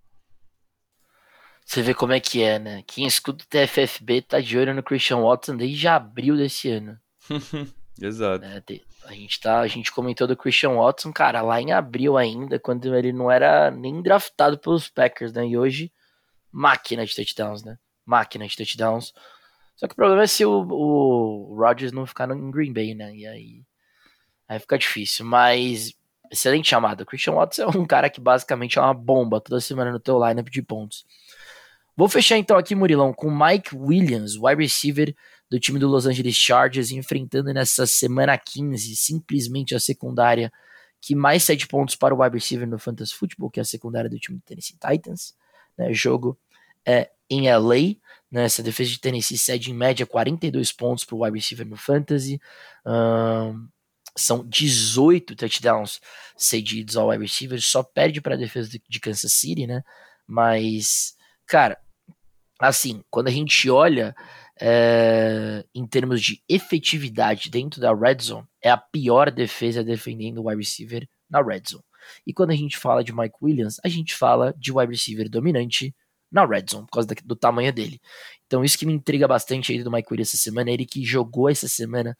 [1.64, 2.82] Você vê como é que é, né?
[2.86, 6.98] Quem escuta o TFFB tá de olho no Christian Watson desde abril desse ano.
[8.00, 8.44] Exato.
[8.44, 8.62] É,
[9.04, 12.94] a gente tá, a gente comentou do Christian Watson, cara, lá em abril ainda, quando
[12.94, 15.46] ele não era nem draftado pelos Packers, né?
[15.46, 15.92] E hoje
[16.50, 17.78] máquina de touchdowns, né?
[18.04, 19.12] Máquina de touchdowns.
[19.76, 23.14] Só que o problema é se o, o Rodgers não ficar em Green Bay, né?
[23.14, 23.62] E aí
[24.48, 25.94] aí fica difícil, mas
[26.30, 27.04] excelente chamada.
[27.04, 30.48] Christian Watson é um cara que basicamente é uma bomba toda semana no teu lineup
[30.48, 31.04] de pontos.
[31.96, 35.14] Vou fechar então aqui, Murilão, com Mike Williams, wide receiver
[35.50, 40.50] do time do Los Angeles Chargers, enfrentando nessa semana 15 simplesmente a secundária
[41.00, 44.08] que mais cede pontos para o wide receiver no Fantasy Football, que é a secundária
[44.08, 45.34] do time do Tennessee Titans.
[45.76, 46.38] Né, jogo
[46.86, 47.96] é em LA,
[48.32, 51.76] né, essa defesa de Tennessee cede em média 42 pontos para o wide receiver no
[51.76, 52.40] Fantasy.
[52.86, 53.68] Um,
[54.16, 56.00] são 18 touchdowns
[56.36, 59.82] cedidos ao wide receiver, só perde para a defesa de Kansas City, né?
[60.26, 61.14] Mas,
[61.46, 61.78] cara,
[62.58, 64.14] assim, quando a gente olha
[64.58, 70.48] é, em termos de efetividade dentro da red zone, é a pior defesa defendendo o
[70.48, 71.84] wide receiver na red zone.
[72.26, 75.94] E quando a gente fala de Mike Williams, a gente fala de wide receiver dominante
[76.32, 78.00] na red zone, por causa do tamanho dele.
[78.46, 81.48] Então isso que me intriga bastante aí do Mike Williams essa semana, ele que jogou
[81.48, 82.16] essa semana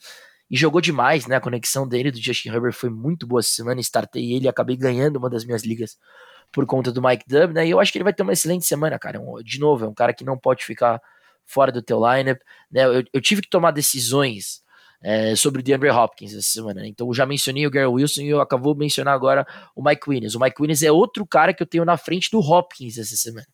[0.51, 1.37] e jogou demais, né?
[1.37, 5.17] A conexão dele do Justin Herbert foi muito boa essa semana, startei ele acabei ganhando
[5.17, 5.97] uma das minhas ligas
[6.53, 7.67] por conta do Mike Dub, né?
[7.67, 9.19] E eu acho que ele vai ter uma excelente semana, cara.
[9.43, 11.01] De novo, é um cara que não pode ficar
[11.47, 12.41] fora do teu lineup.
[12.71, 12.85] Né?
[12.85, 14.63] Eu, eu tive que tomar decisões
[15.03, 16.83] é, sobre o DeAndre Hopkins essa semana.
[16.83, 16.89] Né?
[16.89, 20.09] Então eu já mencionei o Gary Wilson e eu acabo de mencionar agora o Mike
[20.09, 20.35] Williams.
[20.35, 23.47] O Mike Williams é outro cara que eu tenho na frente do Hopkins essa semana.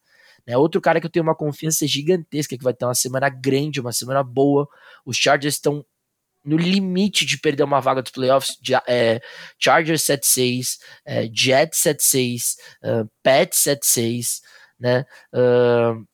[0.49, 3.81] É outro cara que eu tenho uma confiança gigantesca que vai ter uma semana grande,
[3.81, 4.67] uma semana boa.
[5.05, 5.85] Os Chargers estão
[6.43, 8.57] no limite de perder uma vaga dos playoffs.
[8.59, 9.21] De, é,
[9.59, 14.41] Chargers 7-6, é, Jets 7-6, uh, Pets 7-6,
[14.81, 15.05] né?
[15.35, 16.07] Uh,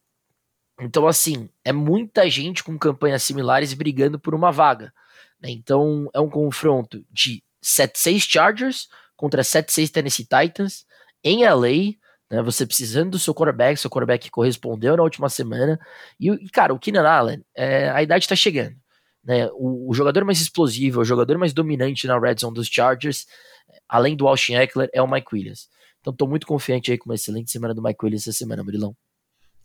[0.80, 4.92] então, assim, é muita gente com campanhas similares brigando por uma vaga.
[5.40, 5.50] Né?
[5.50, 10.84] Então, é um confronto de 7-6 Chargers contra 7-6 Tennessee Titans
[11.22, 11.94] em LA,
[12.30, 12.42] né?
[12.42, 15.78] Você precisando do seu quarterback, seu quarterback correspondeu na última semana.
[16.18, 18.76] E, e cara, o Keenan Allen, é, a idade está chegando.
[19.22, 19.48] Né?
[19.52, 23.26] O, o, jogador mais explosivo, o jogador mais dominante na red zone dos Chargers,
[23.88, 25.68] além do Austin Eckler, é o Mike Williams.
[26.00, 28.94] Então, estou muito confiante aí com uma excelente semana do Mike Williams essa semana, Murilão.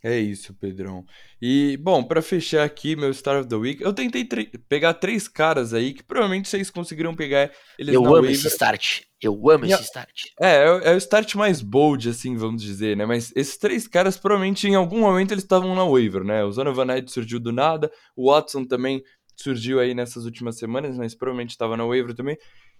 [0.02, 1.04] É isso, Pedrão.
[1.40, 4.26] E, bom, para fechar aqui meu Star of the Week, eu tentei
[4.66, 8.30] pegar três caras aí que provavelmente vocês conseguiram pegar eles Eu amo waiver.
[8.30, 9.02] esse start.
[9.20, 10.28] Eu amo e esse start.
[10.40, 13.04] É, é, é, o start mais bold, assim, vamos dizer, né?
[13.04, 16.42] Mas esses três caras, provavelmente, em algum momento, eles estavam na waiver, né?
[16.44, 19.02] O Zona Vanette surgiu do nada, o Watson também
[19.36, 22.38] surgiu aí nessas últimas semanas, mas provavelmente estava na waiver também.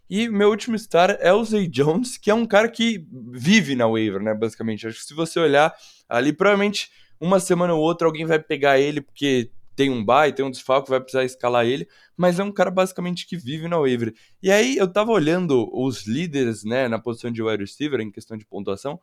[0.08, 3.86] E meu último star é o Zay Jones, que é um cara que vive na
[3.86, 4.34] waiver, né?
[4.34, 4.86] Basicamente.
[4.86, 5.72] Acho que se você olhar
[6.08, 6.90] ali, provavelmente
[7.20, 10.90] uma semana ou outra alguém vai pegar ele porque tem um bye, tem um desfalque,
[10.90, 14.14] vai precisar escalar ele, mas é um cara basicamente que vive na waiver.
[14.42, 18.36] E aí eu tava olhando os líderes, né, na posição de wide receiver, em questão
[18.36, 19.00] de pontuação.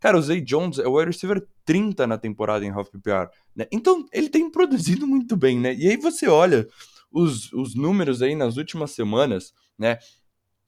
[0.00, 3.66] Cara, o Zay Jones é o wide receiver 30 na temporada em half PPR, né?
[3.72, 5.74] Então, ele tem produzido muito bem, né?
[5.74, 6.68] E aí você olha
[7.10, 9.98] os, os números aí nas últimas semanas, né?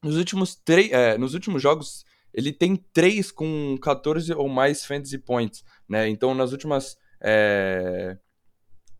[0.03, 2.03] Nos últimos, três, é, nos últimos jogos,
[2.33, 6.07] ele tem três com 14 ou mais fantasy points, né?
[6.09, 8.17] Então, nas últimas é,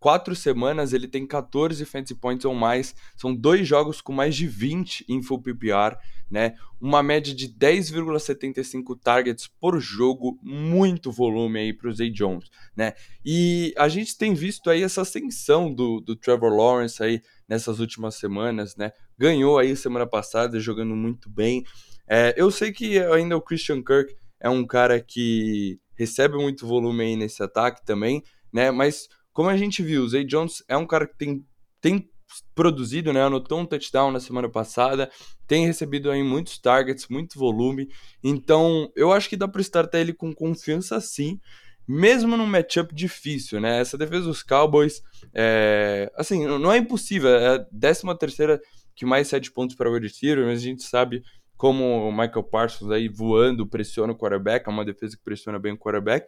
[0.02, 2.96] quatro semanas, ele tem 14 fantasy points ou mais.
[3.16, 5.96] São dois jogos com mais de 20 em full PPR,
[6.30, 6.56] né?
[6.82, 12.94] Uma média de 10,75 targets por jogo, muito volume aí para o Zay Jones, né?
[13.24, 18.16] E a gente tem visto aí essa ascensão do, do Trevor Lawrence aí nessas últimas
[18.16, 18.92] semanas, né?
[19.16, 21.64] Ganhou aí semana passada, jogando muito bem.
[22.08, 27.04] É, eu sei que ainda o Christian Kirk é um cara que recebe muito volume
[27.04, 28.72] aí nesse ataque também, né?
[28.72, 31.46] Mas como a gente viu, o Zay Jones é um cara que tem,
[31.80, 32.10] tem
[32.56, 33.24] produzido, né?
[33.24, 35.10] Anotou um touchdown na semana passada,
[35.48, 37.88] tem recebido aí muitos targets, muito volume.
[38.24, 41.40] Então, eu acho que dá para startar ele com confiança sim,
[41.88, 43.80] mesmo num matchup difícil, né?
[43.80, 45.02] Essa defesa dos Cowboys,
[45.34, 46.12] é...
[46.16, 48.62] assim, não é impossível, é a 13 terceira
[48.96, 51.24] que mais cede pontos para o receiver, mas a gente sabe
[51.62, 55.74] como o Michael Parsons aí voando, pressiona o quarterback, é uma defesa que pressiona bem
[55.74, 56.26] o quarterback.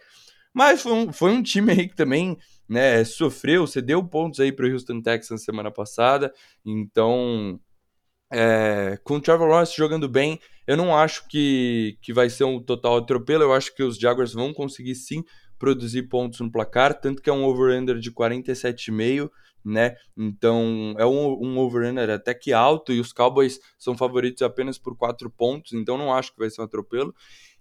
[0.53, 2.38] Mas foi um, foi um time aí que também
[2.69, 6.31] né, sofreu, cedeu pontos aí para o Houston Texans semana passada.
[6.63, 7.59] Então,
[8.31, 12.61] é, com o Trevor Lawrence jogando bem, eu não acho que, que vai ser um
[12.61, 13.41] total atropelo.
[13.41, 15.23] Eu acho que os Jaguars vão conseguir sim
[15.57, 19.31] produzir pontos no placar, tanto que é um over-under de 47,5
[19.64, 19.95] né?
[20.18, 24.97] Então é um, um over-runner até que alto e os Cowboys são favoritos apenas por
[24.97, 27.14] quatro pontos, então não acho que vai ser um atropelo.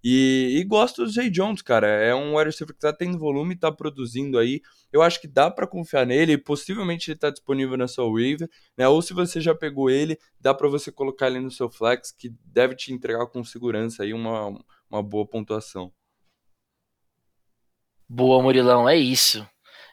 [0.05, 1.87] E, e gosto do Zay Jones, cara.
[1.87, 4.61] É um wide receiver que tá tendo volume, tá produzindo aí.
[4.93, 6.37] Eu acho que dá para confiar nele.
[6.37, 8.89] Possivelmente ele tá disponível na sua waiver, né?
[8.89, 12.35] Ou se você já pegou ele, dá para você colocar ele no seu flex, que
[12.45, 14.49] deve te entregar com segurança aí uma,
[14.91, 15.93] uma boa pontuação.
[18.09, 19.47] Boa, Murilão, é isso.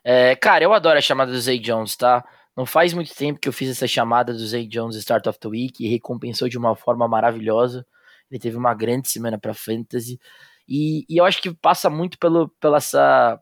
[0.03, 2.23] É, cara, eu adoro a chamada do Zay Jones, tá?
[2.55, 5.47] Não faz muito tempo que eu fiz essa chamada do Zay Jones Start of the
[5.47, 7.85] Week e recompensou de uma forma maravilhosa.
[8.29, 10.19] Ele teve uma grande semana para fantasy.
[10.67, 13.39] E, e, eu acho que passa muito pelo, pela essa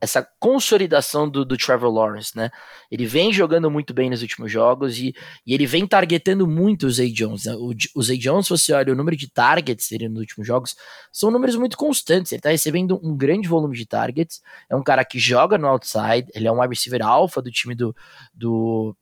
[0.00, 2.50] essa consolidação do, do, Trevor Lawrence, né?
[2.90, 5.14] Ele vem jogando muito bem nos últimos jogos e,
[5.46, 7.44] e ele vem targetando muito o Zay Jones.
[7.44, 7.54] Né?
[7.54, 10.76] O, o Zay Jones, se você olha o número de targets dele nos últimos jogos,
[11.12, 12.32] são números muito constantes.
[12.32, 14.40] Ele tá recebendo um grande volume de targets.
[14.70, 17.74] É um cara que joga no outside, ele é um wide receiver alfa do time
[17.74, 17.94] do,
[18.32, 18.96] do,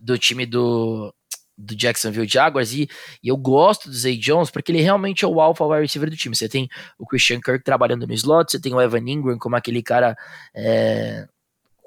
[0.00, 1.14] do time do,
[1.60, 2.88] do Jacksonville Jaguars e,
[3.22, 6.16] e, eu gosto do Zay Jones porque ele realmente é o alpha wide receiver do
[6.16, 6.34] time.
[6.34, 9.82] Você tem o Christian Kirk trabalhando no slot, você tem o Evan Ingram como aquele
[9.82, 10.16] cara
[10.54, 11.26] é,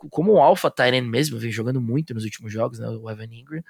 [0.10, 3.64] como um alpha end mesmo, vem jogando muito nos últimos jogos, né, o Evan Ingram.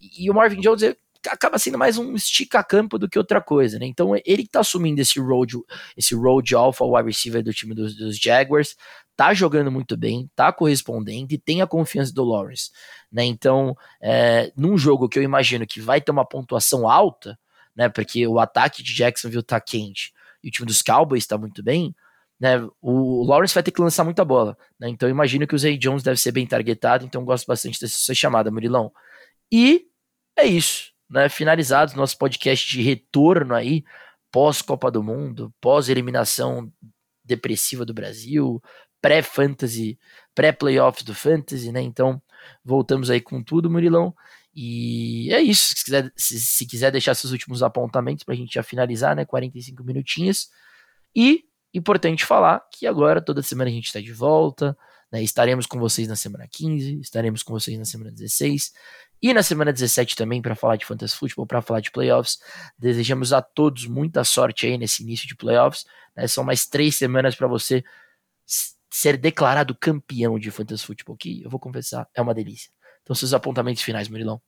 [0.00, 0.96] E, e o Marvin Jones é,
[1.28, 3.86] acaba sendo mais um estica-campo do que outra coisa, né?
[3.86, 5.56] Então ele que tá assumindo esse road,
[5.96, 8.76] esse road alpha wide receiver do time dos, dos Jaguars,
[9.16, 12.70] tá jogando muito bem, tá correspondendo e tem a confiança do Lawrence,
[13.10, 13.24] né?
[13.24, 17.38] Então, é, num jogo que eu imagino que vai ter uma pontuação alta,
[17.74, 17.88] né?
[17.88, 20.12] Porque o ataque de Jacksonville tá quente
[20.42, 21.94] e o time dos Cowboys tá muito bem,
[22.38, 24.56] né, o Lawrence vai ter que lançar muita bola.
[24.78, 28.14] Né, então imagino que o Zay Jones deve ser bem targetado, então gosto bastante dessa
[28.14, 28.92] chamada, Murilão.
[29.50, 29.86] E
[30.36, 31.28] é isso, né?
[31.28, 33.84] Finalizados nosso podcast de retorno aí,
[34.32, 36.72] pós-Copa do Mundo, pós-eliminação
[37.24, 38.60] depressiva do Brasil,
[39.04, 39.98] pré-fantasy,
[40.34, 41.82] pré-playoffs do fantasy, né?
[41.82, 42.22] Então,
[42.64, 44.14] voltamos aí com tudo, Murilão.
[44.54, 45.74] E é isso.
[45.76, 49.26] Se quiser, se, se quiser deixar seus últimos apontamentos para a gente já finalizar, né?
[49.26, 50.48] 45 minutinhos.
[51.14, 51.44] E
[51.74, 54.74] importante falar que agora, toda semana, a gente está de volta.
[55.12, 55.22] Né?
[55.22, 58.72] Estaremos com vocês na semana 15, estaremos com vocês na semana 16
[59.20, 62.38] e na semana 17 também para falar de Fantasy Football, para falar de playoffs.
[62.78, 65.84] Desejamos a todos muita sorte aí nesse início de playoffs.
[66.16, 66.26] Né?
[66.26, 67.84] São mais três semanas para você
[68.94, 72.70] ser declarado campeão de Fantasy Football, que eu vou confessar, é uma delícia.
[73.02, 74.40] Então, seus apontamentos finais, Murilão.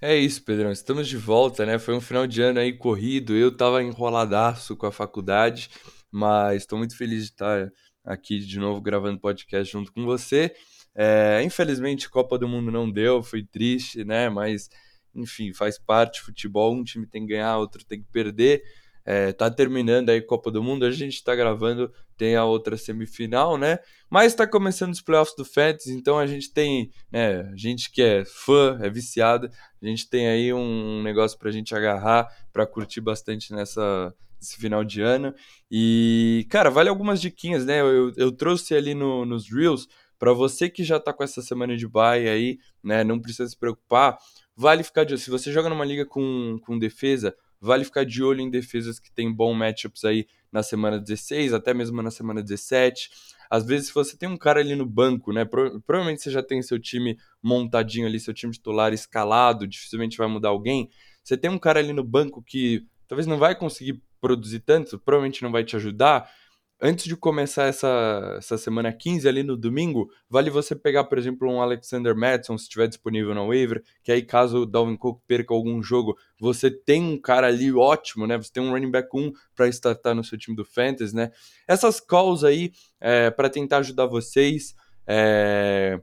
[0.00, 0.72] É isso, Pedrão.
[0.72, 1.78] Estamos de volta, né?
[1.78, 3.36] Foi um final de ano aí corrido.
[3.36, 5.68] Eu tava enroladaço com a faculdade,
[6.10, 7.70] mas estou muito feliz de estar
[8.02, 10.50] aqui de novo gravando podcast junto com você.
[10.94, 14.30] É, infelizmente, Copa do Mundo não deu, foi triste, né?
[14.30, 14.70] Mas,
[15.14, 16.22] enfim, faz parte.
[16.22, 18.62] Futebol, um time tem que ganhar, outro tem que perder.
[19.10, 23.56] É, tá terminando aí Copa do Mundo, a gente tá gravando, tem a outra semifinal,
[23.56, 23.78] né?
[24.10, 28.22] Mas tá começando os playoffs do Fantasy, então a gente tem, né, gente que é
[28.26, 29.48] fã, é viciado,
[29.82, 34.84] a gente tem aí um negócio pra gente agarrar, pra curtir bastante nessa, nesse final
[34.84, 35.34] de ano.
[35.70, 37.80] E, cara, vale algumas diquinhas, né?
[37.80, 39.88] Eu, eu trouxe ali no, nos Reels
[40.18, 43.56] para você que já está com essa semana de bye aí, né, não precisa se
[43.56, 44.18] preocupar,
[44.54, 45.22] vale ficar de olho.
[45.22, 49.10] Se você joga numa liga com, com defesa, vale ficar de olho em defesas que
[49.12, 53.10] tem bom matchups aí na semana 16, até mesmo na semana 17.
[53.50, 55.44] Às vezes, se você tem um cara ali no banco, né?
[55.44, 60.28] Pro, provavelmente você já tem seu time montadinho ali, seu time titular escalado, dificilmente vai
[60.28, 60.90] mudar alguém.
[61.22, 65.42] Você tem um cara ali no banco que talvez não vai conseguir produzir tanto, provavelmente
[65.42, 66.30] não vai te ajudar
[66.80, 71.50] antes de começar essa, essa semana 15 ali no domingo, vale você pegar, por exemplo,
[71.50, 75.52] um Alexander Madison, se estiver disponível na waiver, que aí caso o Dalvin Cook perca
[75.52, 78.36] algum jogo, você tem um cara ali ótimo, né?
[78.36, 81.30] Você tem um running back 1 para startar no seu time do Fantasy, né?
[81.66, 84.74] Essas calls aí é, para tentar ajudar vocês.
[85.06, 86.00] É...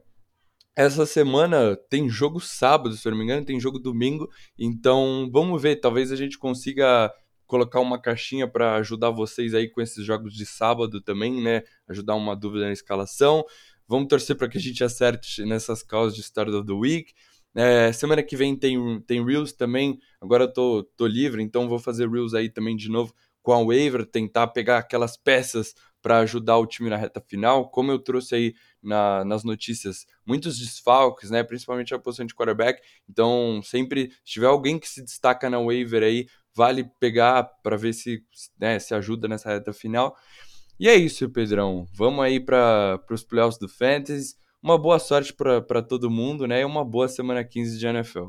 [0.78, 5.62] Essa semana tem jogo sábado, se eu não me engano, tem jogo domingo, então vamos
[5.62, 7.10] ver, talvez a gente consiga
[7.46, 11.62] colocar uma caixinha para ajudar vocês aí com esses jogos de sábado também, né?
[11.88, 13.44] Ajudar uma dúvida na escalação.
[13.88, 17.12] Vamos torcer para que a gente acerte nessas causas de Start of the Week.
[17.54, 19.98] É, semana que vem tem, tem Reels também.
[20.20, 23.62] Agora eu tô, tô livre, então vou fazer Reels aí também de novo com a
[23.64, 25.72] waiver, tentar pegar aquelas peças
[26.06, 27.68] para ajudar o time na reta final.
[27.68, 31.42] Como eu trouxe aí na, nas notícias, muitos desfalques, né?
[31.42, 32.80] Principalmente a posição de quarterback.
[33.10, 37.92] Então, sempre se tiver alguém que se destaca na waiver aí, vale pegar para ver
[37.92, 38.22] se,
[38.56, 40.16] né, se ajuda nessa reta final.
[40.78, 41.88] E é isso, Pedrão.
[41.92, 44.36] Vamos aí para os playoffs do Fantasy.
[44.62, 46.60] Uma boa sorte para todo mundo, né?
[46.60, 48.28] E uma boa semana 15 de NFL.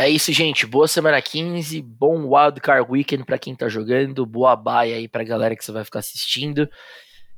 [0.00, 0.64] É isso, gente.
[0.64, 5.54] Boa semana 15, bom Wildcard Weekend para quem tá jogando, boa baia aí pra galera
[5.54, 6.66] que você vai ficar assistindo.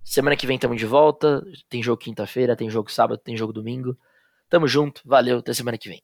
[0.05, 1.43] Semana que vem tamo de volta.
[1.69, 3.99] Tem jogo quinta-feira, tem jogo sábado, tem jogo domingo.
[4.49, 6.01] Tamo junto, valeu, até semana que vem.